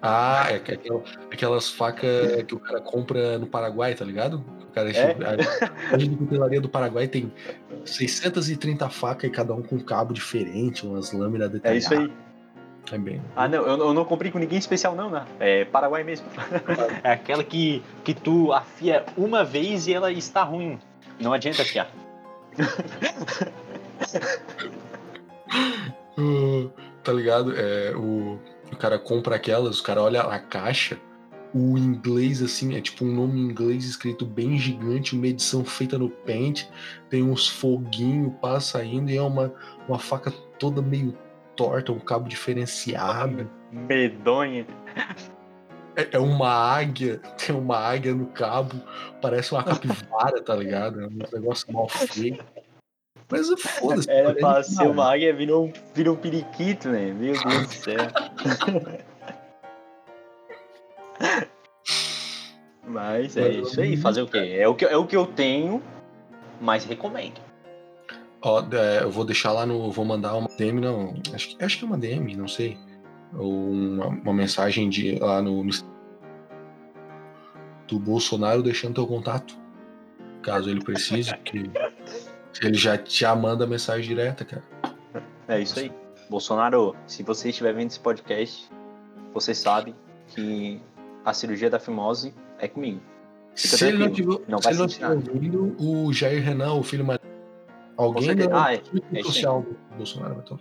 [0.00, 4.44] Ah, é, aquelas, aquelas facas que o cara compra no Paraguai, tá ligado?
[4.62, 5.10] O cara é?
[5.10, 7.32] a, a cutelaria do Paraguai tem
[7.84, 11.90] 630 facas e cada um com um cabo diferente, umas lâminas detalhadas.
[11.90, 12.12] É isso aí.
[12.90, 13.20] É bem.
[13.36, 15.26] Ah, não, eu, eu, não comprei com ninguém especial, não, né?
[15.38, 16.26] É Paraguai mesmo.
[17.04, 20.78] é aquela que, que tu afia uma vez e ela está ruim.
[21.20, 21.90] Não adianta afiar.
[26.18, 26.70] uh,
[27.04, 27.52] tá ligado?
[27.56, 28.38] É, o,
[28.78, 30.98] cara compra aquelas, o cara olha a caixa,
[31.54, 35.98] o inglês, assim, é tipo um nome em inglês escrito bem gigante, uma edição feita
[35.98, 36.64] no Paint,
[37.08, 39.52] tem uns foguinhos, passa indo, e é uma,
[39.88, 41.16] uma faca toda meio
[41.56, 43.50] torta, um cabo diferenciado.
[43.72, 44.66] Medonha.
[45.96, 48.74] É, é uma águia, tem uma águia no cabo,
[49.20, 51.00] parece uma capivara, tá ligado?
[51.00, 52.38] É um negócio mal feio.
[53.30, 54.10] Mas foda-se.
[54.10, 57.12] Era pra ser uma águia, virou um, virou um periquito, né?
[57.12, 57.96] Meu Deus do céu.
[62.88, 64.38] Mas é isso aí, fazer o quê?
[64.38, 65.82] É o que, é o que eu tenho,
[66.60, 67.40] mas recomendo.
[68.40, 69.90] Ó, é, eu vou deixar lá no.
[69.90, 71.14] Vou mandar uma DM, não.
[71.34, 72.78] Acho que, acho que é uma DM, não sei.
[73.34, 75.72] Ou uma, uma mensagem de, lá no, no.
[77.86, 79.56] Do Bolsonaro deixando teu contato.
[80.42, 81.70] Caso ele precise, que
[82.62, 84.62] ele já, já manda mensagem direta, cara.
[85.48, 85.92] É isso aí.
[86.30, 88.70] Bolsonaro, se você estiver vendo esse podcast,
[89.32, 89.94] você sabe
[90.28, 90.80] que
[91.24, 93.00] a cirurgia da fimose é comigo.
[93.54, 96.82] Fica se ele não tiver, não se ele não estiver ouvindo, o Jair Renan, o
[96.82, 97.18] filho mais.
[97.96, 98.80] Alguém do ah, é,
[99.12, 100.58] é social do Bolsonaro vai estar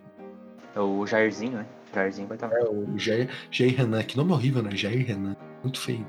[0.75, 1.65] É o Jairzinho, né?
[1.93, 4.01] Jairzinho vai estar É, o Jair, Jair Renan.
[4.01, 4.71] Que nome horrível, né?
[4.73, 5.35] Jair Renan.
[5.61, 6.05] Muito feio.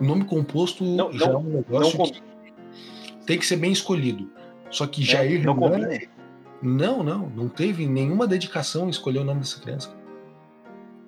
[0.00, 2.22] O nome composto não, já não, é um negócio não, que
[3.24, 4.28] tem que ser bem escolhido.
[4.70, 5.70] Só que é, Jair não Renan.
[5.70, 6.00] Combina.
[6.60, 7.28] Não, não.
[7.30, 9.94] Não teve nenhuma dedicação em escolher o nome dessa criança.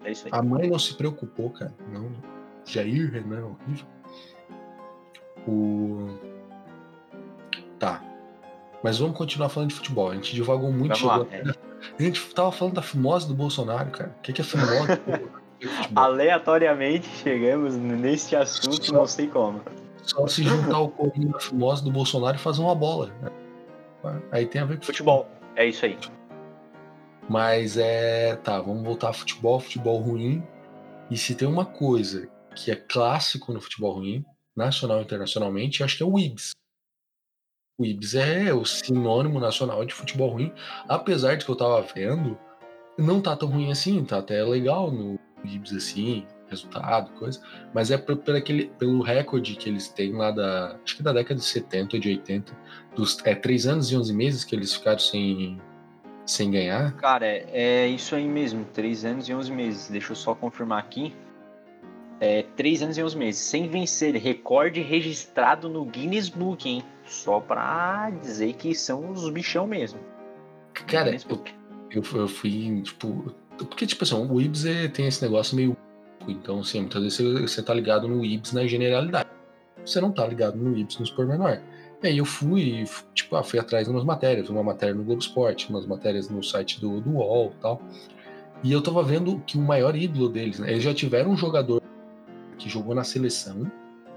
[0.05, 0.31] É isso aí.
[0.33, 1.75] A mãe não se preocupou, cara.
[1.93, 2.13] Não.
[2.65, 3.87] Jair Renan, é horrível.
[5.47, 6.09] O.
[7.79, 8.03] Tá.
[8.83, 10.11] Mas vamos continuar falando de futebol.
[10.11, 10.99] A gente divagou muito.
[11.01, 11.43] Vamos lá, é.
[11.99, 14.15] A gente tava falando da fimose do Bolsonaro, cara.
[14.19, 15.01] O que, que é fimose?
[15.95, 18.93] Aleatoriamente chegamos neste assunto, Só...
[18.93, 19.61] não sei como.
[20.03, 23.11] Só se juntar o corinho da fimose do Bolsonaro e fazer uma bola.
[23.23, 24.21] Né?
[24.31, 25.27] Aí tem a ver com futebol.
[25.57, 25.97] É isso aí.
[27.29, 28.37] Mas é.
[28.37, 30.43] Tá, vamos voltar a futebol, futebol ruim.
[31.11, 34.25] E se tem uma coisa que é clássico no futebol ruim,
[34.57, 36.53] nacional e internacionalmente, acho que é o Ibs.
[37.79, 40.53] O Ibs é o sinônimo nacional de futebol ruim,
[40.89, 42.39] apesar de que eu tava vendo,
[42.97, 47.41] não tá tão ruim assim, tá até legal no Ibs assim, resultado, coisa,
[47.75, 51.13] mas é por, por aquele, pelo recorde que eles têm lá da, acho que da
[51.13, 52.57] década de 70 ou de 80,
[52.95, 55.61] dos é, 3 anos e 11 meses que eles ficaram sem,
[56.25, 56.93] sem ganhar.
[56.97, 60.79] Cara, é, é isso aí mesmo, 3 anos e 11 meses, deixa eu só confirmar
[60.79, 61.13] aqui,
[62.25, 67.41] é, 3 anos e 11 meses, sem vencer, recorde registrado no Guinness Book, hein, só
[67.41, 70.01] pra dizer que são os bichão mesmo.
[70.87, 71.45] Cara, eu,
[71.91, 75.77] eu, eu fui, tipo, porque, tipo assim, o Ibs é, tem esse negócio meio
[76.27, 79.29] então, assim, muitas vezes você, você tá ligado no IBS na generalidade.
[79.85, 81.61] Você não tá ligado no IBS nos pormenor.
[82.03, 85.21] E aí eu fui, tipo, ah, fui atrás de umas matérias, uma matéria no Globo
[85.21, 87.83] Esporte, umas matérias no site do, do UOL e tal.
[88.63, 91.83] E eu tava vendo que o maior ídolo deles, né, eles já tiveram um jogador
[92.65, 93.71] que jogou na seleção,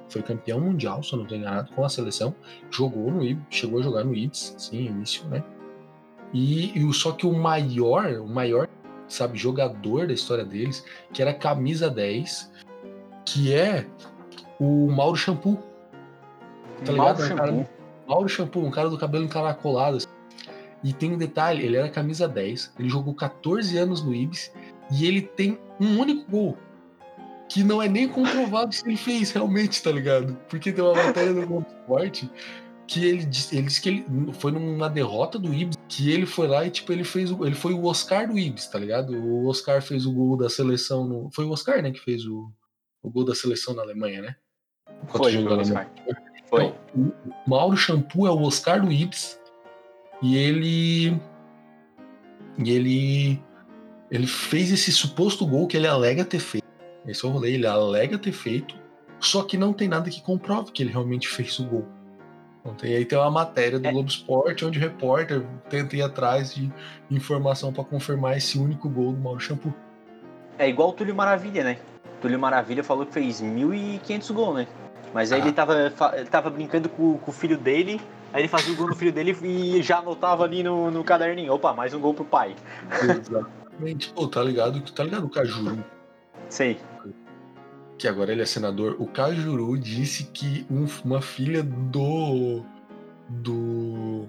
[0.08, 2.34] foi campeão mundial, se eu não estou enganado, com a seleção,
[2.72, 5.44] jogou no IBS, chegou a jogar no IBS, sim, início, né?
[6.34, 8.70] E, e só que o maior, o maior
[9.10, 12.54] sabe, jogador da história deles, que era camisa 10,
[13.26, 13.86] que é
[14.60, 15.58] o Mauro Shampoo.
[16.86, 17.28] Tá Mauro ligado?
[17.28, 17.34] Shampoo.
[17.34, 17.70] Um cara,
[18.08, 19.98] Mauro Shampoo, um cara do cabelo encaracolado.
[19.98, 20.08] Assim.
[20.86, 24.54] E tem um detalhe, ele era camisa 10, ele jogou 14 anos no Ibis
[24.90, 26.58] e ele tem um único gol.
[27.50, 30.38] Que não é nem comprovado se ele fez realmente, tá ligado?
[30.50, 32.30] Porque tem uma matéria no Globo Esporte
[32.88, 36.66] que ele, ele disse que ele foi numa derrota do Ibis, que ele foi lá
[36.66, 39.14] e tipo ele fez ele foi o Oscar do Ibis, tá ligado?
[39.14, 42.50] O Oscar fez o gol da seleção no, foi o Oscar, né, que fez o,
[43.04, 44.36] o gol da seleção na Alemanha, né?
[45.10, 45.92] Foi, Oscar.
[46.50, 46.64] Foi.
[46.64, 49.38] Então, o Mauro Shampoo é o Oscar do Ibis
[50.22, 51.20] e ele
[52.58, 53.42] e ele
[54.10, 56.67] ele fez esse suposto gol que ele alega ter feito.
[57.08, 58.76] Esse é o rolê, ele alega ter feito,
[59.20, 61.88] só que não tem nada que comprove que ele realmente fez o gol.
[62.84, 63.92] E aí tem uma matéria do é.
[63.92, 66.70] Globo Esporte onde o repórter tenta ir atrás de
[67.10, 69.74] informação para confirmar esse único gol do Mauro Shampoo.
[70.60, 71.78] É igual o Túlio Maravilha, né?
[72.22, 74.68] Túlio Maravilha falou que fez 1.500 gols, né?
[75.14, 75.44] Mas aí ah.
[75.46, 78.02] ele, tava, ele tava brincando com, com, o filho dele,
[78.34, 81.54] aí ele fazia o gol no filho dele e já anotava ali no, no caderninho.
[81.54, 82.54] Opa, mais um gol pro pai.
[83.02, 84.12] Exatamente.
[84.12, 84.82] Pô, tá ligado?
[84.92, 85.82] Tá ligado o Cajuru?
[86.50, 86.78] Sei
[87.98, 92.64] que agora ele é senador, o Cajuru disse que um, uma filha do.
[93.28, 94.28] do.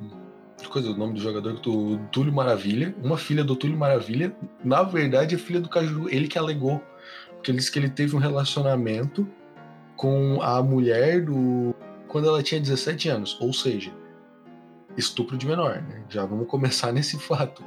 [0.69, 5.35] coisa, o nome do jogador, do Túlio Maravilha, uma filha do Túlio Maravilha, na verdade
[5.35, 6.83] é filha do Cajuru, ele que alegou.
[7.35, 9.29] Porque ele disse que ele teve um relacionamento
[9.97, 11.75] com a mulher do.
[12.09, 13.93] quando ela tinha 17 anos, ou seja,
[14.97, 16.03] estupro de menor, né?
[16.09, 17.62] Já vamos começar nesse fato.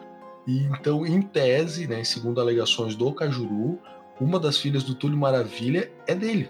[0.47, 3.79] E então, em tese, né, segundo alegações do Cajuru,
[4.21, 6.49] uma das filhas do Túlio Maravilha é dele.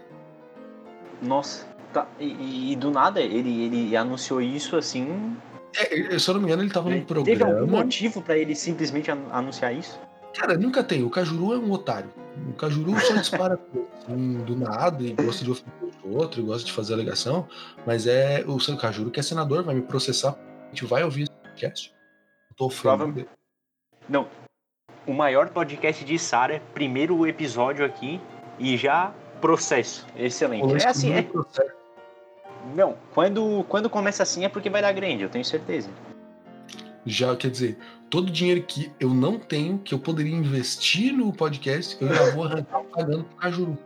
[1.22, 2.06] Nossa, tá.
[2.20, 5.36] E, e do nada ele, ele anunciou isso assim.
[5.78, 7.26] É, se eu não me engano, ele tava num programa.
[7.26, 9.98] Teve algum motivo para ele simplesmente anunciar isso?
[10.38, 11.04] Cara, nunca tem.
[11.04, 12.10] O Cajuru é um otário.
[12.50, 13.58] O Cajuru só dispara
[14.04, 17.48] assim, do nada e gosta de ofender o outro, e gosta de fazer alegação,
[17.86, 20.38] mas é o seu Cajuru que é senador, vai me processar.
[20.66, 21.94] A gente vai ouvir esse podcast.
[22.56, 23.28] tô ofendendo.
[24.10, 24.28] Não.
[25.06, 28.22] O maior podcast de Sara, primeiro episódio aqui
[28.60, 30.06] e já processo.
[30.16, 30.84] Excelente.
[30.84, 31.28] É assim, é.
[32.76, 35.90] Não, quando, quando começa assim é porque vai dar grande, eu tenho certeza.
[37.04, 37.80] Já quer dizer,
[38.10, 42.30] todo o dinheiro que eu não tenho, que eu poderia investir no podcast, eu já
[42.36, 43.78] vou arrancar pagando pro Cajuru.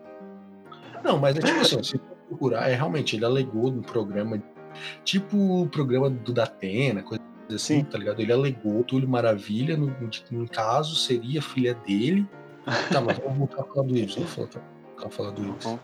[1.01, 1.97] Não, mas é tipo assim, se
[2.27, 4.43] procurar, é realmente, ele alegou no programa,
[5.05, 7.23] tipo o programa do Datena, coisa
[7.55, 7.83] assim, Sim.
[7.83, 8.19] tá ligado?
[8.19, 9.95] Ele alegou Túlio Maravilha, no,
[10.31, 12.25] no caso, seria filha dele.
[12.91, 14.15] Tá, mas vamos voltar a falar do Ibis.
[14.15, 15.63] Vamos falar, falar do Ibis.
[15.63, 15.79] Vamos,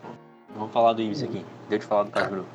[0.56, 1.44] vamos falar do Ibis aqui.
[1.68, 2.46] Deu de falar do Cajuru.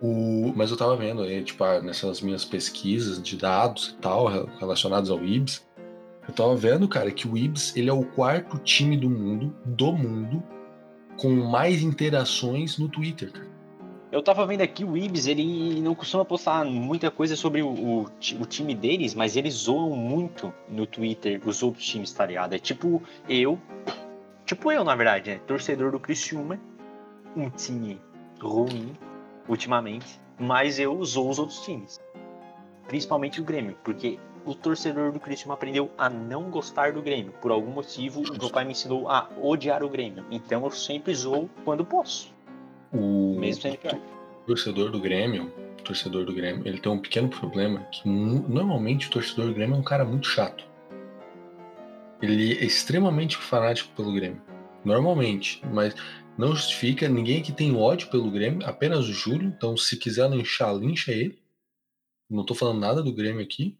[0.00, 4.28] O, mas eu tava vendo aí, tipo, ah, nessas minhas pesquisas de dados e tal,
[4.60, 5.66] relacionados ao IBS,
[6.28, 9.92] eu tava vendo, cara, que o IBS ele é o quarto time do mundo, do
[9.92, 10.42] mundo,
[11.16, 13.47] com mais interações no Twitter, cara.
[14.10, 18.02] Eu tava vendo aqui, o Ibis, ele não costuma postar muita coisa sobre o, o,
[18.04, 22.54] o, time deles, mas eles zoam muito no Twitter os outros times, tá ligado?
[22.54, 23.58] É tipo eu,
[24.46, 25.40] tipo eu, na verdade, né?
[25.46, 26.58] Torcedor do Criciúma,
[27.36, 28.00] um time
[28.40, 28.96] ruim,
[29.46, 32.00] ultimamente, mas eu usou os outros times.
[32.86, 37.34] Principalmente o Grêmio, porque o torcedor do Cristiano aprendeu a não gostar do Grêmio.
[37.42, 40.24] Por algum motivo, o meu pai me ensinou a odiar o Grêmio.
[40.30, 42.37] Então eu sempre zoo quando posso.
[42.92, 43.98] O mesmo sendo pior.
[44.46, 45.52] torcedor do Grêmio,
[45.84, 49.78] torcedor do Grêmio, ele tem um pequeno problema que normalmente o torcedor do Grêmio é
[49.78, 50.64] um cara muito chato.
[52.20, 54.42] Ele é extremamente fanático pelo Grêmio.
[54.84, 55.94] Normalmente, mas
[56.36, 59.48] não justifica, ninguém aqui tem ódio pelo Grêmio, apenas o Júlio.
[59.48, 61.38] Então, se quiser linchar, lincha ele.
[62.28, 63.76] Não tô falando nada do Grêmio aqui.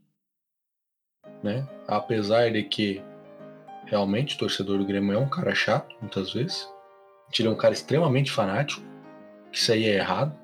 [1.42, 1.68] Né?
[1.86, 3.02] Apesar de que
[3.86, 6.68] realmente o torcedor do Grêmio é um cara chato, muitas vezes.
[7.38, 8.82] Ele é um cara extremamente fanático,
[9.51, 10.36] que isso aí é errado,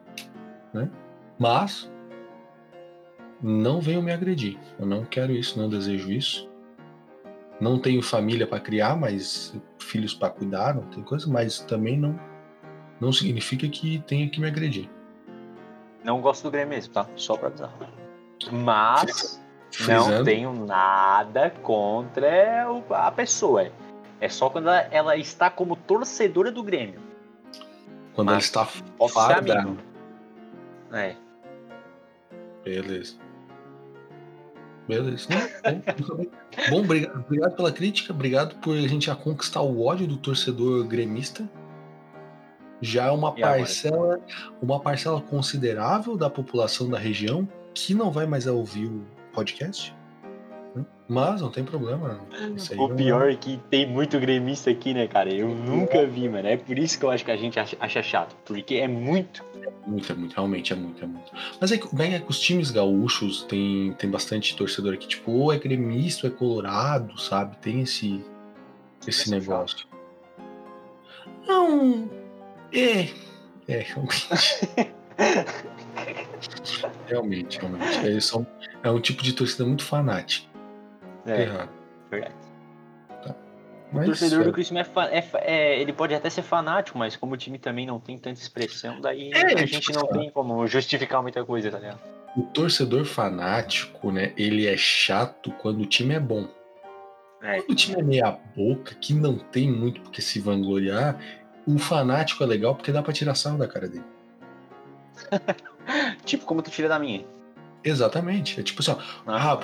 [0.72, 0.90] né?
[1.38, 1.90] Mas
[3.42, 4.58] não venham me agredir.
[4.78, 6.48] Eu não quero isso, não desejo isso.
[7.60, 12.18] Não tenho família para criar, mas filhos para cuidar, não tem coisa, mas também não
[13.00, 14.88] não significa que tenha que me agredir.
[16.02, 17.06] Não gosto do Grêmio mesmo, tá?
[17.16, 17.72] Só para avisar.
[18.50, 20.18] Mas Frisando.
[20.18, 23.70] não tenho nada contra a pessoa.
[24.20, 27.00] É só quando ela, ela está como torcedora do Grêmio.
[28.14, 29.76] Quando Mas ela está farda.
[30.92, 31.16] É.
[32.64, 33.16] Beleza.
[34.86, 35.28] Beleza.
[35.64, 36.26] Bom,
[36.70, 40.86] bom obrigado, obrigado, pela crítica, obrigado por a gente já conquistar o ódio do torcedor
[40.86, 41.48] gremista.
[42.80, 44.20] Já é uma e parcela, agora?
[44.60, 49.94] uma parcela considerável da população da região que não vai mais ouvir o podcast.
[51.06, 52.18] Mas não tem problema.
[52.78, 55.30] o pior é que tem muito gremista aqui, né, cara?
[55.32, 56.48] Eu nunca vi, mano.
[56.48, 58.34] É por isso que eu acho que a gente acha, chato.
[58.44, 59.44] Porque é muito.
[59.62, 60.34] É muito, é muito.
[60.34, 61.30] Realmente é muito, é muito.
[61.60, 65.06] Mas é que, bem, é que os times gaúchos tem, tem bastante torcedor aqui.
[65.06, 67.58] Tipo, ou é gremista ou é colorado, sabe?
[67.58, 68.24] Tem esse,
[69.06, 69.86] esse negócio.
[71.46, 72.08] Não.
[72.72, 73.10] É.
[73.68, 74.28] É, realmente.
[77.06, 78.06] realmente, realmente.
[78.06, 78.46] Eles são,
[78.82, 80.53] é um tipo de torcida muito fanática.
[81.26, 81.70] É, errado.
[82.10, 82.34] verdade.
[83.22, 83.34] Tá.
[83.92, 84.44] Mas, o torcedor é...
[84.44, 87.86] do Cristiano é, é, é, ele pode até ser fanático, mas como o time também
[87.86, 91.70] não tem tanta expressão, daí é, a gente tipo, não tem como justificar muita coisa,
[91.70, 92.00] tá ligado?
[92.36, 96.48] O torcedor fanático, né, ele é chato quando o time é bom.
[97.40, 97.58] É.
[97.60, 101.18] Quando o time é meia boca, que não tem muito porque se vangloriar,
[101.66, 104.04] o fanático é legal porque dá pra tirar sal da cara dele.
[106.24, 107.24] tipo como tu tira da minha.
[107.84, 108.58] Exatamente.
[108.58, 109.58] É tipo assim, ó, ah,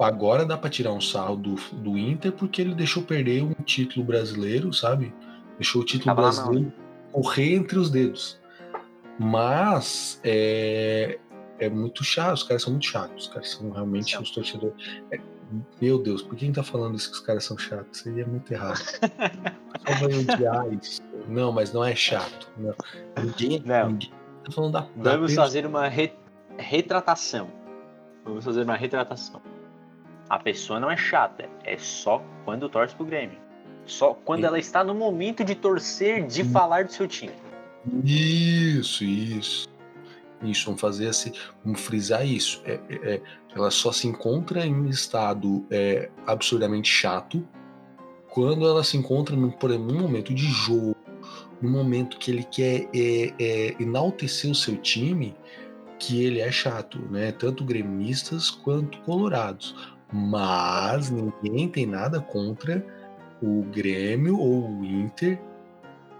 [0.00, 4.04] agora dá para tirar um sarro do, do Inter porque ele deixou perder um título
[4.04, 5.14] brasileiro, sabe?
[5.58, 6.72] Deixou o título Tava brasileiro
[7.12, 8.38] correr entre os dedos.
[9.18, 11.18] Mas é,
[11.58, 14.22] é muito chato, os caras são muito chatos, os caras são realmente Sim.
[14.22, 14.76] os torcedores.
[15.10, 15.18] É,
[15.80, 18.00] meu Deus, por que a gente tá falando isso que os caras são chatos?
[18.00, 18.78] Isso aí é muito errado.
[19.86, 21.02] Só vai odiar isso.
[21.26, 22.48] Não, mas não é chato.
[22.56, 22.74] Não.
[23.20, 23.90] Ninguém, não.
[23.90, 24.12] ninguém
[24.44, 24.86] tá falando da.
[24.96, 26.12] Vamos fazer uma re,
[26.58, 27.48] retratação.
[28.24, 29.40] Vamos fazer uma retratação.
[30.28, 33.38] A pessoa não é chata, é só quando torce pro Grêmio.
[33.86, 37.32] Só quando ela está no momento de torcer, de falar do seu time.
[38.04, 39.68] Isso, isso.
[40.42, 41.32] Isso, vamos fazer assim,
[41.64, 42.62] vamos frisar isso.
[42.64, 43.22] É, é,
[43.56, 47.46] ela só se encontra em estado é, absurdamente chato
[48.28, 50.94] quando ela se encontra num, por exemplo, num momento de jogo,
[51.60, 55.34] num momento que ele quer é, é, enaltecer o seu time,
[55.98, 57.32] que ele é chato, né?
[57.32, 59.74] Tanto gremistas quanto colorados.
[60.12, 62.84] Mas ninguém tem nada contra
[63.42, 65.38] o Grêmio ou o Inter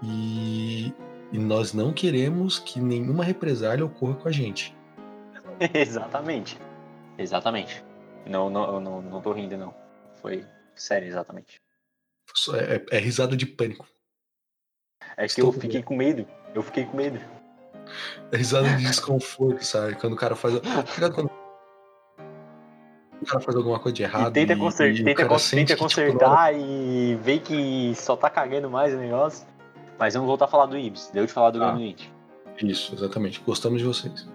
[0.03, 0.93] e,
[1.31, 4.75] e nós não queremos que nenhuma represália ocorra com a gente.
[5.73, 6.57] exatamente.
[7.17, 7.83] Exatamente.
[8.25, 9.73] Não, não, não, não tô rindo, não.
[10.21, 11.61] Foi sério, exatamente.
[12.53, 13.87] É, é, risada de pânico.
[15.17, 16.27] É que Estou eu fiquei com medo.
[16.53, 17.19] Eu fiquei com medo.
[18.31, 19.95] É risada de desconforto, sabe?
[19.95, 20.55] Quando o cara faz.
[21.13, 21.29] Quando
[23.21, 24.29] o cara faz alguma coisa de errado.
[24.29, 28.93] E tenta, consertar, e, tenta, tenta consertar tipo, e vê que só tá cagando mais
[28.93, 29.45] o negócio.
[29.97, 31.09] Mas vamos voltar a falar do Ibis.
[31.13, 31.77] Deu de falar do ah.
[32.61, 33.41] Isso, exatamente.
[33.41, 34.27] Gostamos de vocês.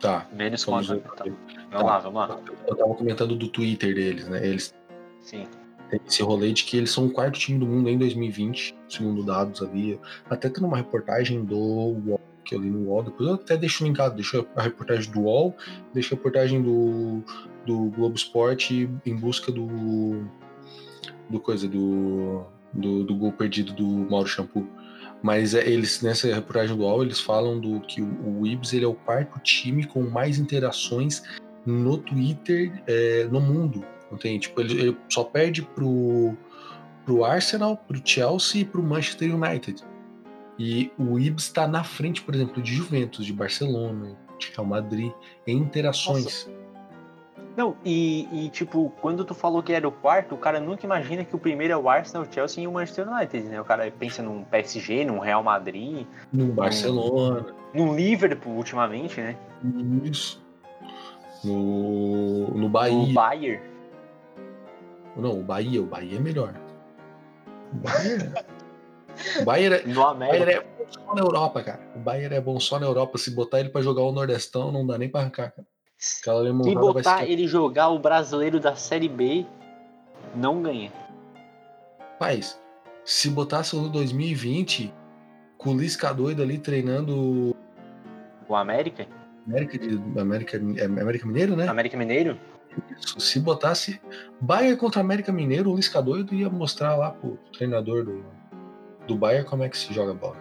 [0.00, 0.26] tá.
[0.32, 0.94] Menos vamos, tá.
[0.94, 1.38] vamos
[1.70, 1.82] tá.
[1.82, 2.40] lá, vamos lá.
[2.66, 4.44] Eu tava comentando do Twitter deles, né?
[4.44, 4.74] Eles.
[5.20, 5.46] Sim.
[5.90, 9.24] Tem esse rolê de que eles são o quarto time do mundo em 2020, segundo
[9.24, 9.98] dados ali.
[10.28, 14.14] Até tem uma reportagem do que eu li no UOL, depois eu até deixo linkado,
[14.14, 15.54] deixo a reportagem do UOL,
[15.92, 17.22] deixo a reportagem do,
[17.66, 20.24] do Globo Esporte em busca do.
[21.28, 24.66] do coisa, do, do, do gol perdido do Mauro Shampoo.
[25.22, 28.84] Mas é, eles, nessa reportagem do UOL, eles falam do que o, o Ibs ele
[28.84, 31.22] é o quarto time com mais interações
[31.66, 33.84] no Twitter é, no mundo.
[34.10, 36.36] Não tem, tipo, ele, ele só perde pro,
[37.04, 39.84] pro Arsenal, pro Chelsea e pro Manchester United.
[40.58, 45.12] E o Ibs está na frente, por exemplo, de Juventus, de Barcelona, de Real Madrid,
[45.46, 46.24] em interações.
[46.24, 46.60] Nossa.
[47.56, 51.24] Não, e, e, tipo, quando tu falou que era o quarto, o cara nunca imagina
[51.24, 53.60] que o primeiro é o Arsenal, o Chelsea e o Manchester United, né?
[53.60, 56.06] O cara pensa num PSG, num Real Madrid.
[56.32, 57.46] No Barcelona.
[57.74, 59.36] No Liverpool, ultimamente, né?
[60.04, 60.42] Isso.
[61.44, 62.96] No, no Bahia.
[62.96, 63.69] No Bayern.
[65.16, 66.54] Não, o Bahia, o Bahia é melhor.
[67.72, 68.60] O Bahia é...
[69.40, 70.50] O Bayern, é, no América.
[70.50, 71.80] É bom só na Europa, cara.
[71.94, 73.18] O Bayern é bom só na Europa.
[73.18, 75.66] Se botar ele para jogar o Nordestão, não dá nem pra arrancar, cara.
[75.98, 76.22] Se
[76.74, 79.44] botar ele jogar o brasileiro da Série B,
[80.34, 80.90] não ganha.
[82.18, 82.58] Mas,
[83.04, 84.92] se botasse no 2020,
[85.58, 87.54] com o Lisca doido ali treinando.
[88.48, 89.06] O América?
[89.46, 91.68] América, de, América, é América Mineiro, né?
[91.68, 92.38] América Mineiro?
[92.98, 93.20] Isso.
[93.20, 94.00] Se botasse
[94.40, 98.24] Bayern contra América Mineiro, o Lisca doido ia mostrar lá pro treinador do,
[99.06, 100.36] do Bayern como é que se joga bola.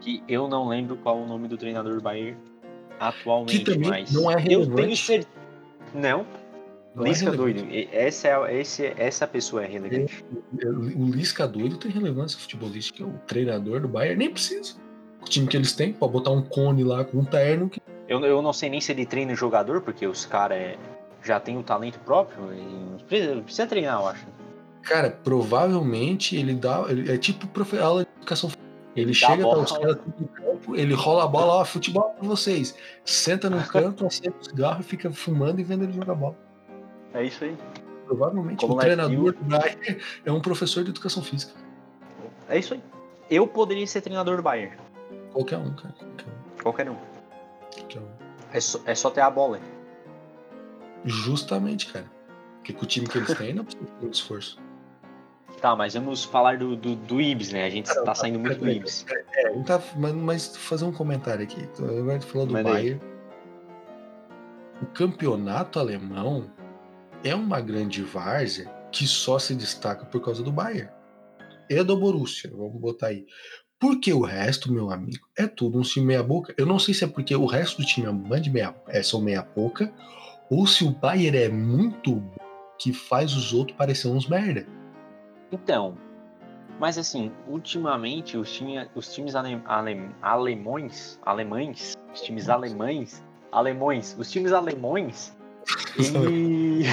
[0.00, 2.36] Que eu não lembro qual o nome do treinador do Bayern
[2.98, 4.70] atualmente, que também mas não é relevante.
[4.70, 5.28] eu tenho certeza.
[5.94, 6.26] Não.
[6.94, 7.66] não é Lisca é doido.
[7.92, 10.24] Essa, é, esse, essa pessoa é relevante.
[10.60, 13.04] É, o Lisca doido tem relevância futebolística.
[13.04, 14.74] O treinador do Bayern nem precisa.
[15.20, 17.68] O time que eles têm, pode botar um cone lá com um terno.
[17.68, 17.80] Que...
[18.08, 20.78] Eu, eu não sei nem se ele treina jogador, porque os caras é,
[21.22, 22.52] já têm o talento próprio.
[22.52, 24.26] E não precisa, precisa treinar, eu acho.
[24.82, 26.84] Cara, provavelmente ele dá.
[26.88, 27.48] Ele, é tipo
[27.80, 28.50] aula de educação
[28.96, 32.74] ele chega para os caras no campo, ele rola a bola, ó, futebol pra vocês.
[33.04, 36.34] Senta no canto, acende o cigarro e fica fumando e vendo ele jogar bola.
[37.12, 37.56] É isso aí.
[38.06, 41.52] Provavelmente Como o treinador do Bayern é um professor de educação física.
[42.48, 42.82] É isso aí.
[43.30, 44.76] Eu poderia ser treinador do Bayern.
[45.32, 45.94] Qualquer um, cara.
[45.98, 46.62] Qualquer um.
[46.62, 47.15] Qualquer um.
[48.52, 49.60] É, só, é só ter a bola.
[51.04, 52.10] Justamente, cara.
[52.56, 54.58] Porque com o time que eles têm, não precisa ter muito esforço.
[55.60, 57.64] Tá, mas vamos falar do, do, do Ibis, né?
[57.64, 59.06] A gente tá saindo muito do Ibis.
[59.08, 61.68] É, tá, mas, mas fazer um comentário aqui.
[61.78, 63.00] Agora tu falou do Bayern.
[64.82, 66.50] O campeonato alemão
[67.24, 70.90] é uma grande várzea que só se destaca por causa do Bayern.
[71.68, 73.26] E do Borussia, vamos botar aí.
[73.78, 76.54] Porque o resto, meu amigo, é tudo um time meia boca.
[76.56, 79.20] Eu não sei se é porque o resto do time é de meia, é só
[79.20, 79.92] meia boca,
[80.50, 82.36] ou se o Bayern é muito bom
[82.78, 84.66] que faz os outros parecer uns merda.
[85.52, 85.96] Então,
[86.78, 93.22] mas assim, ultimamente os, time, os times ale, ale, alemães, alemães, os times alemães,
[93.52, 95.36] alemães, os times alemães,
[95.98, 96.84] e...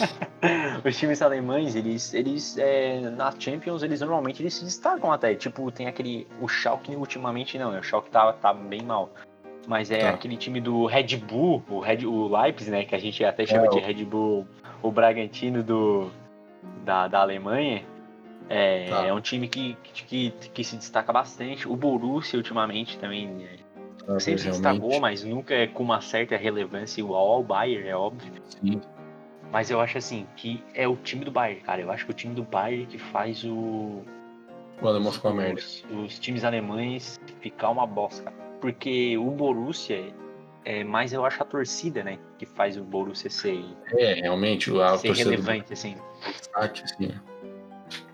[0.84, 5.34] os times alemães, eles, eles é, na Champions, eles normalmente eles se destacam até.
[5.34, 6.26] Tipo, tem aquele.
[6.40, 7.80] O Schalke ultimamente não, né?
[7.80, 9.10] O Schalke tá, tá bem mal.
[9.66, 10.10] Mas é tá.
[10.10, 12.84] aquele time do Red Bull, o, Red, o Leipzig, né?
[12.84, 14.46] Que a gente até chama é, de Red Bull,
[14.82, 16.10] o Bragantino do,
[16.84, 17.84] da, da Alemanha,
[18.48, 19.06] é, tá.
[19.06, 21.68] é um time que, que, que, se destaca bastante.
[21.68, 23.46] O Borussia, ultimamente, também
[24.08, 27.94] é, sempre se destacou, mas nunca é com uma certa relevância igual ao Bayern, é
[27.94, 28.32] óbvio.
[28.48, 28.80] Sim.
[29.52, 31.80] Mas eu acho assim, que é o time do Bayern, cara.
[31.80, 34.02] Eu acho que o time do Bayern que faz o.
[34.80, 35.60] O alemão ficar merda.
[35.60, 38.32] Os, os times alemães ficar uma bosta.
[38.60, 40.12] Porque o Borussia,
[40.64, 42.18] é mais, eu acho, a torcida, né?
[42.38, 43.64] Que faz o Borussia ser.
[43.92, 45.72] É, realmente, a ser relevante, do...
[45.72, 45.96] assim.
[46.54, 47.10] Assim.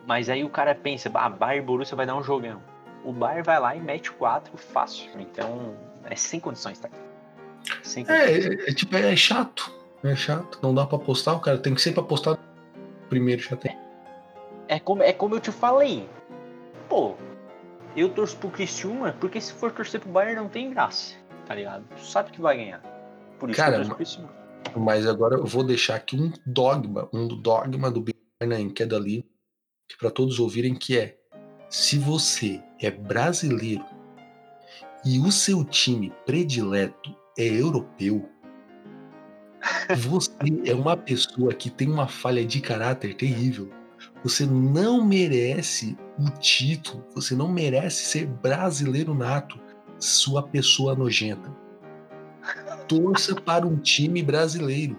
[0.06, 2.62] Mas aí o cara pensa, ah, Bayern e Borussia vai dar um jogão.
[3.04, 5.10] O Bayern vai lá e mete quatro fácil.
[5.18, 6.88] Então, é sem condições, tá?
[7.82, 8.66] Sem é, condições.
[8.66, 9.72] É, é, tipo, é chato.
[10.02, 10.58] É chato.
[10.62, 12.38] Não dá pra apostar, o cara tem que sempre apostar
[13.08, 13.76] primeiro já tem.
[14.68, 16.08] É como, é como eu te falei.
[16.88, 17.14] Pô,
[17.96, 21.14] eu torço pro Criciúma, porque se for torcer pro Bayern não tem graça,
[21.46, 21.84] tá ligado?
[21.96, 22.80] Tu sabe que vai ganhar.
[23.38, 24.46] Por isso Cara, que eu torço pro Criciúma.
[24.76, 28.04] Mas agora eu vou deixar aqui um dogma, um dogma do
[28.40, 29.24] Bayern que é dali,
[29.88, 31.16] que para todos ouvirem que é:
[31.70, 33.84] se você é brasileiro
[35.04, 38.28] e o seu time predileto é europeu,
[39.96, 40.30] você
[40.64, 43.70] é uma pessoa que tem uma falha de caráter terrível.
[44.22, 49.58] Você não merece o título, você não merece ser brasileiro nato,
[49.98, 51.50] sua pessoa nojenta.
[52.88, 54.96] Torça para um time brasileiro.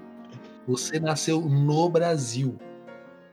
[0.68, 2.58] Você nasceu no Brasil.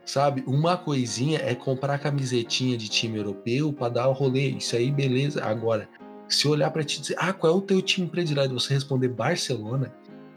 [0.05, 0.43] Sabe?
[0.45, 4.49] Uma coisinha é comprar camisetinha de time europeu para dar o rolê.
[4.49, 5.43] Isso aí, beleza.
[5.43, 5.89] Agora,
[6.27, 8.53] se olhar para te dizer, ah, qual é o teu time predileto?
[8.53, 9.91] Você responder Barcelona,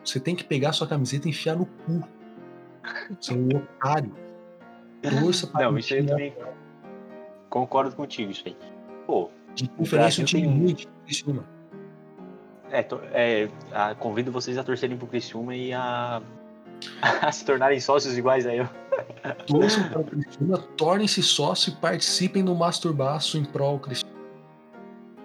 [0.09, 2.03] você tem que pegar sua camiseta e enfiar no cu.
[3.21, 4.15] Você é um otário.
[5.03, 6.35] Torça para Não, isso aí também.
[7.51, 8.57] Concordo contigo, isso aí.
[9.07, 9.31] Pô.
[9.55, 10.51] De preferência, um time tem...
[10.51, 11.45] muito Criciúma.
[12.71, 16.23] É, é a, convido vocês a torcerem pro Criciúma e a,
[17.23, 18.69] a se tornarem sócios iguais a eu.
[19.47, 24.17] Torçam para o Criciúma, tornem-se sócios e participem do Masturbaço em prol Criciúma.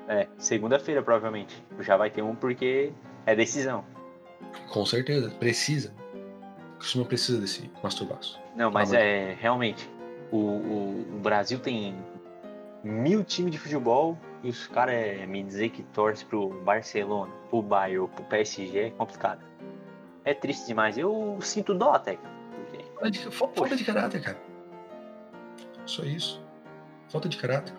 [0.07, 1.63] É, segunda-feira provavelmente.
[1.79, 2.91] Já vai ter um porque
[3.25, 3.92] é decisão.
[4.69, 5.93] Com certeza, precisa.
[6.75, 8.39] O Criciúma precisa desse masturbaço.
[8.55, 9.89] Não, mas é realmente.
[10.31, 11.95] O, o, o, Brasil tem
[12.83, 17.61] mil times de futebol e os caras é, me dizer que torce pro Barcelona, pro
[17.61, 19.45] Bayern pro PSG é complicado.
[20.25, 20.97] É triste demais.
[20.97, 22.17] Eu sinto dó até.
[22.17, 22.83] Porque...
[22.93, 24.37] Falta de, falta de caráter, cara.
[25.85, 26.41] Só isso.
[27.09, 27.73] Falta de caráter.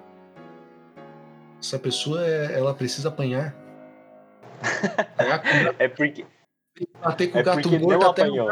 [1.59, 3.55] Essa pessoa, é, ela precisa apanhar.
[5.79, 6.27] é porque
[7.01, 8.51] Bater com é o gato morto até apanhou.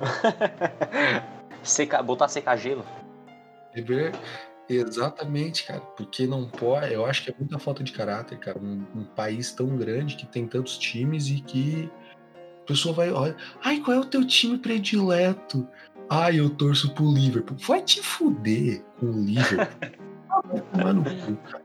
[1.62, 2.84] Seca, botar secar gelo.
[4.68, 5.80] Exatamente, cara.
[5.80, 6.92] Porque não pode.
[6.92, 8.58] Eu acho que é muita falta de caráter, cara.
[8.58, 11.90] Um, um, país tão grande que tem tantos times e que
[12.62, 13.10] a pessoa vai.
[13.10, 15.66] Olha, ai, qual é o teu time predileto?
[16.08, 17.56] Ai, eu torço pro Liverpool.
[17.58, 19.90] Vai te fuder com o Liverpool.
[20.46, 21.64] vai tomar no cu, cara.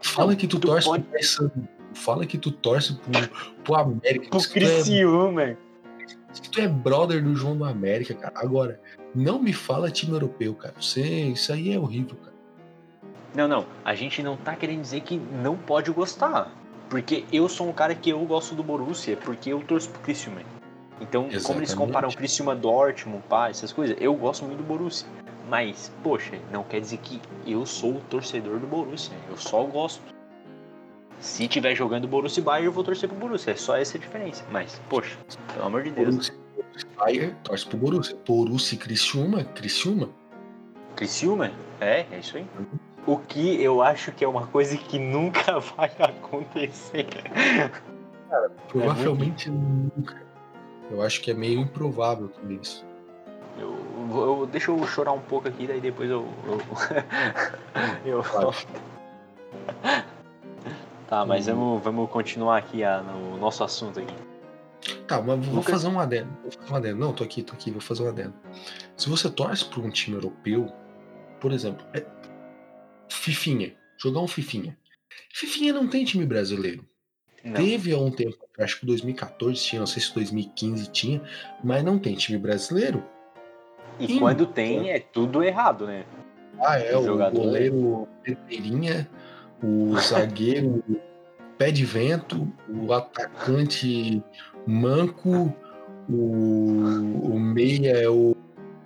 [0.00, 1.04] Fala que tu, tu torce pode...
[1.04, 3.28] pro Paysandu fala que tu torce pro,
[3.64, 4.30] pro América.
[4.30, 5.42] Pro Criciúma.
[5.42, 5.56] É,
[6.40, 8.32] que tu é brother do João do América, cara.
[8.36, 8.80] Agora,
[9.14, 10.74] não me fala time europeu, cara.
[10.80, 12.36] Você, isso aí é horrível, cara.
[13.34, 13.66] Não, não.
[13.84, 16.52] A gente não tá querendo dizer que não pode gostar.
[16.88, 20.40] Porque eu sou um cara que eu gosto do Borussia, porque eu torço pro Criciúma.
[21.00, 21.46] Então, Exatamente.
[21.46, 25.06] como eles comparam Criciúma Dortmund, pá, essas coisas, eu gosto muito do Borussia.
[25.48, 29.16] Mas, poxa, não quer dizer que eu sou o torcedor do Borussia.
[29.30, 30.02] Eu só gosto.
[31.20, 33.52] Se tiver jogando Borussia e Bayern, eu vou torcer pro Borussia.
[33.52, 34.44] É só essa a diferença.
[34.50, 35.16] Mas, poxa,
[35.52, 36.14] pelo amor de Deus.
[36.14, 36.34] Borussia,
[36.96, 38.16] Bayern, torce pro Borussia.
[38.26, 40.08] Borussia e Criciúma, Criciúma.
[40.94, 41.52] Criciúma?
[41.80, 42.46] É, é isso aí.
[43.06, 47.06] O que eu acho que é uma coisa que nunca vai acontecer.
[48.28, 50.28] Cara, provavelmente é nunca.
[50.90, 52.86] Eu acho que é meio improvável também isso.
[53.58, 53.76] Eu,
[54.10, 56.26] eu, deixa eu chorar um pouco aqui, daí depois eu.
[58.04, 58.22] Eu.
[58.22, 58.24] eu
[61.08, 61.54] Tá, mas uhum.
[61.54, 64.14] vamos, vamos continuar aqui a, no nosso assunto aqui.
[65.06, 65.72] Tá, mas vou Lucas...
[65.72, 66.30] fazer um adendo.
[66.42, 66.98] Vou fazer um adendo.
[66.98, 68.34] Não, tô aqui, tô aqui, vou fazer um adendo.
[68.94, 70.70] Se você torce para um time europeu,
[71.40, 72.04] por exemplo, é...
[73.08, 74.76] Fifinha, jogar um Fifinha.
[75.32, 76.86] Fifinha não tem time brasileiro.
[77.42, 77.54] Não.
[77.54, 81.22] Teve há um tempo, acho que 2014 tinha, não sei se 2015 tinha,
[81.64, 83.02] mas não tem time brasileiro.
[83.98, 86.04] E, e quando tem, é tudo errado, né?
[86.60, 89.08] Ah, é, o, o goleiro Pedreirinha
[89.62, 90.82] o zagueiro
[91.58, 94.22] pé de vento, o atacante
[94.66, 95.52] manco,
[96.08, 98.36] o, o meia é o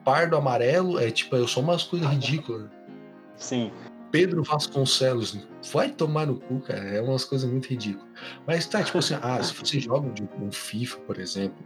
[0.04, 2.68] pardo amarelo, é tipo, é só umas coisas ridículas.
[3.36, 3.70] Sim.
[4.10, 5.38] Pedro Vasconcelos,
[5.72, 8.08] vai tomar no cu, cara, é umas coisas muito ridículas.
[8.46, 11.56] Mas tá, tipo assim, ah, se você joga de um FIFA, por exemplo,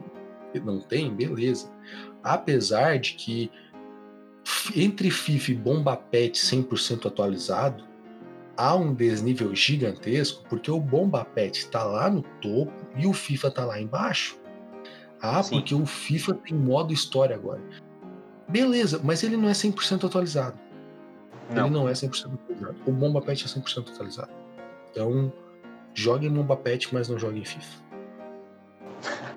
[0.65, 1.71] não tem, beleza.
[2.23, 3.51] Apesar de que
[4.75, 7.85] entre FIFA e Bomba Pet 100% atualizado,
[8.57, 13.49] há um desnível gigantesco porque o Bomba Pet está lá no topo e o FIFA
[13.49, 14.39] está lá embaixo.
[15.21, 15.57] Ah, Sim.
[15.57, 17.61] porque o FIFA tem modo história agora.
[18.49, 20.59] Beleza, mas ele não é 100% atualizado.
[21.51, 21.67] Não.
[21.67, 22.77] Ele não é 100% atualizado.
[22.87, 24.31] O Bomba Pet é 100% atualizado.
[24.91, 25.33] Então,
[25.95, 27.83] jogue em Bomba Pet, mas não jogue em FIFA.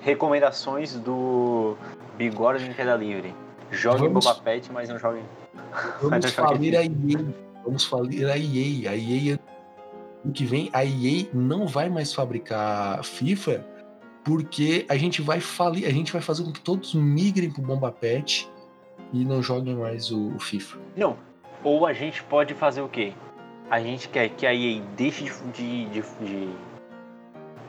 [0.00, 1.76] Recomendações do
[2.16, 3.34] Bigode em Queda Livre.
[3.70, 4.24] Jogue Vamos...
[4.24, 5.22] Boba Pet, mas não jogue.
[6.00, 7.49] Vamos falir a EA.
[7.64, 8.90] Vamos falir a EA.
[8.90, 9.38] A EA
[10.24, 13.64] ano que vem a EA não vai mais fabricar FIFA
[14.24, 17.90] porque a gente vai falir, a gente vai fazer com que todos migrem pro Bomba
[17.90, 18.48] Pet
[19.12, 20.78] e não joguem mais o, o FIFA.
[20.96, 21.16] Não.
[21.64, 23.12] Ou a gente pode fazer o quê?
[23.70, 26.48] A gente quer que a EA deixe de, de, de,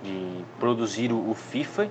[0.03, 1.89] de produzir o, o FIFA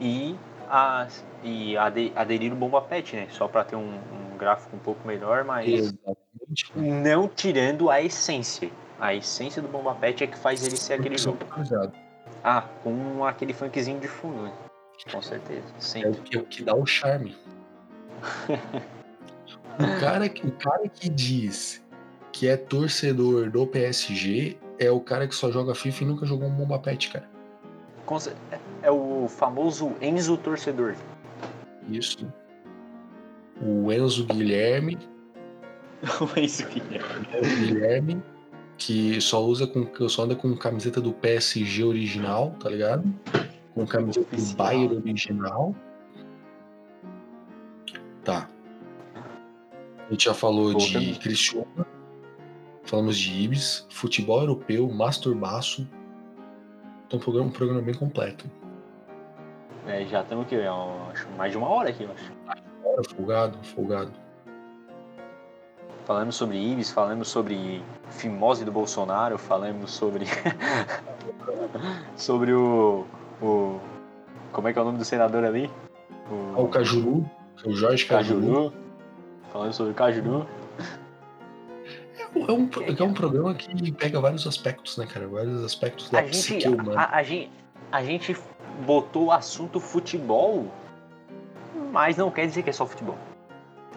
[0.00, 0.36] e,
[0.68, 1.08] a,
[1.42, 3.26] e aderir o Bomba Pet, né?
[3.30, 6.27] Só para ter um, um, gráfico um pouco melhor, mas Exatamente.
[6.74, 8.70] Não tirando a essência.
[8.98, 11.38] A essência do Bomba Pet é que faz ele ser aquele jogo.
[12.42, 14.52] Ah, com aquele funkzinho de fundo, né?
[15.12, 15.66] Com certeza.
[15.78, 16.08] Sempre.
[16.08, 17.36] É o que, é o que dá o charme.
[18.48, 21.84] o, cara, o cara que diz
[22.32, 26.48] que é torcedor do PSG é o cara que só joga FIFA e nunca jogou
[26.48, 27.28] um Bomba Pet, cara.
[28.82, 30.94] É o famoso Enzo torcedor.
[31.88, 32.26] Isso.
[33.60, 34.98] O Enzo Guilherme.
[36.20, 37.26] O Enzo Guilherme.
[37.34, 38.22] O Guilherme
[38.78, 43.12] que só usa com só anda com camiseta do PSG original, tá ligado?
[43.74, 45.74] Com camiseta do Bayern original.
[48.24, 48.48] Tá.
[50.06, 51.18] A gente já falou Pô, de.
[51.18, 51.86] Criciúma,
[52.84, 55.86] falamos de Ibis, futebol europeu, masturbaço.
[57.06, 58.48] Então, um programa, um programa bem completo.
[59.86, 62.32] É, já estamos aqui, é acho, mais de uma hora aqui, eu acho.
[62.44, 64.27] Uma hora, folgado, folgado
[66.08, 70.24] falamos sobre Ibis, falamos sobre fimose do Bolsonaro, falamos sobre
[72.16, 73.06] sobre o,
[73.42, 73.78] o
[74.50, 75.70] como é que é o nome do senador ali?
[76.30, 77.30] O, o Cajuru,
[77.62, 78.40] o Jorge Cajuru.
[78.40, 78.72] Cajuru.
[79.52, 80.46] Falando sobre o Cajuru.
[82.16, 85.28] É, é um, é um programa que pega vários aspectos, né, cara?
[85.28, 87.02] Vários aspectos da a psique gente, humana.
[87.02, 87.50] A, a, gente,
[87.92, 88.34] a gente
[88.86, 90.66] botou o assunto futebol,
[91.92, 93.18] mas não quer dizer que é só futebol.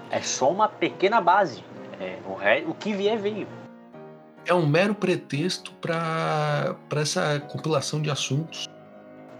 [0.09, 1.63] É só uma pequena base.
[2.01, 3.47] É, o, ré, o que vier veio.
[4.43, 8.67] É um mero pretexto para essa compilação de assuntos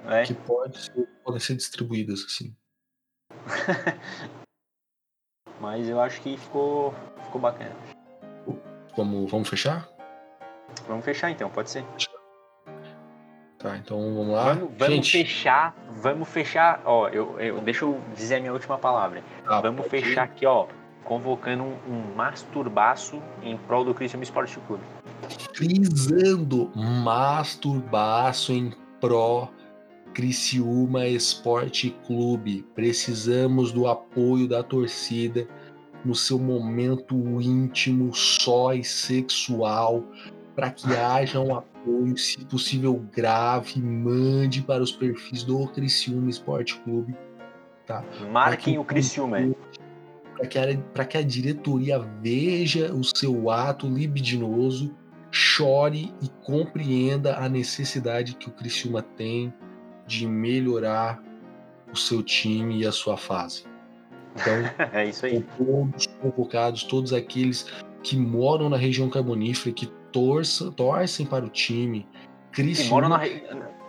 [0.07, 0.21] é.
[0.21, 2.55] que pode ser, podem ser distribuídas assim.
[5.59, 6.93] Mas eu acho que ficou,
[7.23, 7.75] ficou bacana.
[8.95, 9.89] Vamos, vamos fechar?
[10.87, 11.83] Vamos fechar então, pode ser.
[13.57, 14.53] Tá, então vamos lá.
[14.53, 19.23] Vamos, vamos fechar, vamos fechar, ó, eu, eu, deixa eu dizer a minha última palavra.
[19.47, 20.31] Ah, vamos fechar ir.
[20.31, 20.67] aqui, ó,
[21.03, 24.83] convocando um masturbaço em prol do Cristiano Esporte Clube.
[25.53, 29.49] Frisando masturbaço em pró
[30.13, 32.65] Criciúma Esporte Clube.
[32.75, 35.47] Precisamos do apoio da torcida
[36.03, 40.03] no seu momento íntimo, só e sexual,
[40.55, 46.79] para que haja um apoio, se possível grave, mande para os perfis do Criciúma Esporte
[46.79, 47.15] Clube.
[47.85, 48.03] Tá?
[48.31, 49.37] Marquem o Criciúma
[50.93, 54.95] para que, a, diretoria veja o seu ato libidinoso,
[55.31, 59.53] chore e compreenda a necessidade que o Criciúma tem
[60.05, 61.21] de melhorar
[61.91, 63.65] o seu time e a sua fase.
[64.35, 64.53] Então,
[64.93, 65.45] é isso aí.
[65.57, 67.67] todos convocados, todos aqueles
[68.03, 72.07] que moram na região carbonífera, que torçam, torcem para o time.
[72.51, 73.43] Criciúma, que moram na re...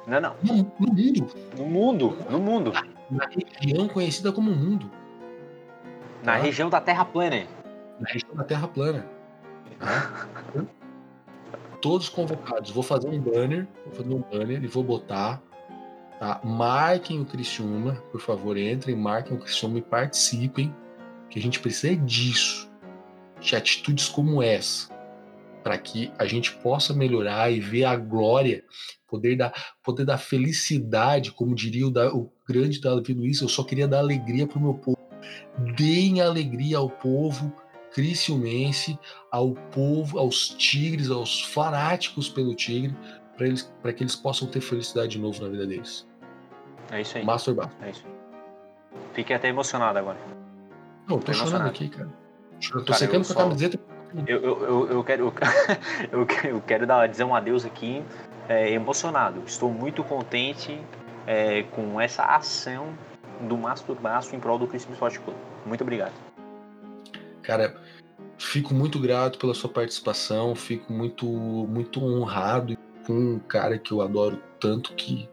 [0.06, 0.36] Não, não.
[0.42, 1.26] No, no, mundo.
[1.56, 2.72] No mundo, no mundo.
[3.10, 3.28] Na
[3.60, 4.90] região conhecida como mundo.
[6.22, 6.38] Na tá?
[6.38, 7.46] região da Terra plana.
[7.98, 9.04] Na região da Terra plana.
[11.80, 12.70] Todos convocados.
[12.70, 15.42] Vou fazer um banner, vou fazer um banner e vou botar.
[16.20, 16.40] Tá?
[16.44, 20.72] Marquem o Criciúma, por favor, entrem, marquem o Criciúma e participem,
[21.28, 22.70] que a gente precisa disso.
[23.40, 24.88] De atitudes como essa,
[25.64, 28.62] para que a gente possa melhorar e ver a glória,
[29.08, 33.64] poder da, poder da felicidade, como diria o, da, o grande Davi Luiz, eu só
[33.64, 35.01] queria dar alegria para o meu povo
[35.58, 37.52] deem alegria ao povo
[37.92, 38.98] criciumense,
[39.30, 42.94] ao povo, aos tigres, aos fanáticos pelo tigre,
[43.36, 46.06] para eles, para que eles possam ter felicidade de novo na vida deles.
[46.90, 47.24] É isso aí.
[47.24, 47.70] Master Bar.
[47.82, 48.04] É isso.
[49.12, 50.18] Fiquei até emocionado agora.
[51.08, 52.08] Não, tô, tô chorando aqui, cara.
[52.62, 53.80] Eu tô cara, secando com a camiseta.
[54.26, 55.32] Eu, eu, eu, eu quero
[56.12, 58.02] eu, eu quero dar, dizer um adeus aqui
[58.48, 59.42] é, emocionado.
[59.46, 60.80] Estou muito contente
[61.26, 62.94] é, com essa ação
[63.48, 65.38] do Masturbaço em prol do Cristiano Esporte Clube.
[65.66, 66.12] Muito obrigado.
[67.42, 67.76] Cara,
[68.38, 74.00] fico muito grato pela sua participação, fico muito, muito honrado com um cara que eu
[74.00, 75.28] adoro tanto, que,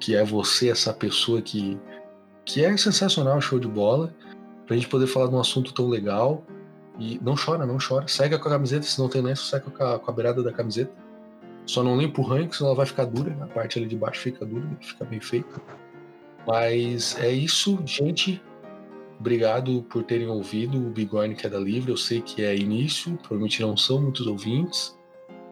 [0.00, 1.78] que é você, essa pessoa que,
[2.44, 4.14] que é sensacional, show de bola,
[4.66, 6.42] pra gente poder falar de um assunto tão legal.
[6.98, 8.06] E não chora, não chora.
[8.06, 10.52] Segue com a camiseta, se não tem lenço, segue com a, com a beirada da
[10.52, 10.92] camiseta.
[11.66, 13.36] Só não limpo o ranking, senão ela vai ficar dura.
[13.40, 15.44] A parte ali de baixo fica dura, fica bem feio.
[16.46, 18.42] Mas é isso, gente.
[19.18, 21.90] Obrigado por terem ouvido o Bigorne Queda Livre.
[21.90, 24.98] Eu sei que é início, provavelmente não são muitos ouvintes,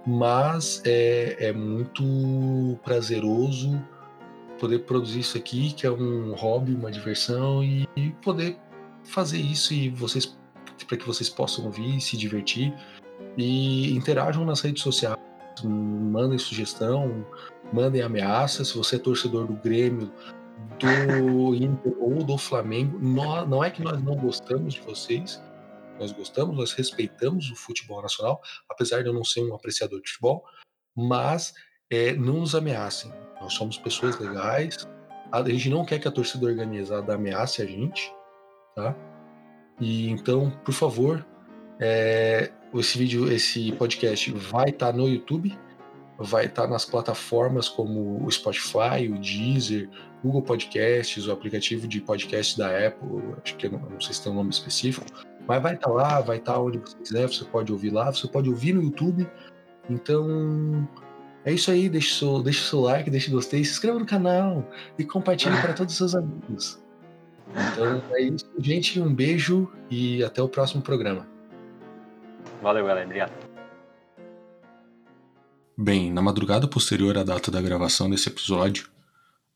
[0.07, 3.81] mas é, é muito prazeroso
[4.59, 7.87] poder produzir isso aqui, que é um hobby, uma diversão, e
[8.23, 8.59] poder
[9.05, 10.37] fazer isso e vocês
[10.87, 12.75] para que vocês possam ouvir, se divertir
[13.37, 15.17] e interajam nas redes sociais,
[15.65, 17.25] mandem sugestão,
[17.73, 18.65] mandem ameaça.
[18.65, 20.11] Se você é torcedor do Grêmio,
[20.79, 25.43] do Inter ou do Flamengo, nós, não é que nós não gostamos de vocês,
[25.99, 30.09] nós gostamos, nós respeitamos o futebol nacional, apesar de eu não ser um apreciador de
[30.11, 30.45] futebol,
[30.97, 31.55] mas
[31.91, 33.13] é, não nos ameacem.
[33.41, 34.89] Nós somos pessoas legais,
[35.31, 38.13] a gente não quer que a torcida organizada ameace a gente,
[38.75, 38.95] tá?
[39.81, 41.27] E então, por favor,
[41.81, 45.59] é, esse vídeo, esse podcast vai estar tá no YouTube,
[46.19, 49.89] vai estar nas plataformas como o Spotify, o Deezer,
[50.23, 53.09] Google Podcasts, o aplicativo de podcast da Apple,
[53.43, 55.07] acho que não, não sei se tem um nome específico,
[55.47, 58.49] mas vai estar lá, vai estar onde você quiser, você pode ouvir lá, você pode
[58.49, 59.29] ouvir no YouTube.
[59.91, 60.89] Então,
[61.45, 64.65] é isso aí, deixe seu, deixe seu like, deixe gostei, se inscreva no canal
[64.97, 66.81] e compartilhe para todos os seus amigos.
[67.51, 69.01] Então é isso, gente.
[69.01, 71.27] Um beijo e até o próximo programa.
[72.63, 73.05] Valeu, galera.
[73.05, 73.52] Obrigado.
[75.77, 78.91] Bem, na madrugada posterior à data da gravação desse episódio,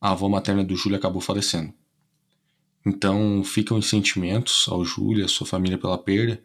[0.01, 1.74] a avó materna do Júlio acabou falecendo.
[2.86, 6.43] Então ficam os sentimentos ao Júlio à sua família pela perda,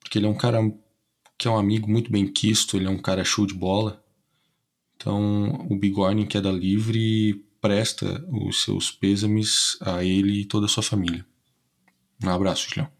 [0.00, 0.60] porque ele é um cara
[1.36, 4.02] que é um amigo muito bem quisto, ele é um cara show de bola.
[4.96, 10.82] Então o Bigorne Queda Livre presta os seus pêsames a ele e toda a sua
[10.82, 11.26] família.
[12.24, 12.95] Um abraço, Julião.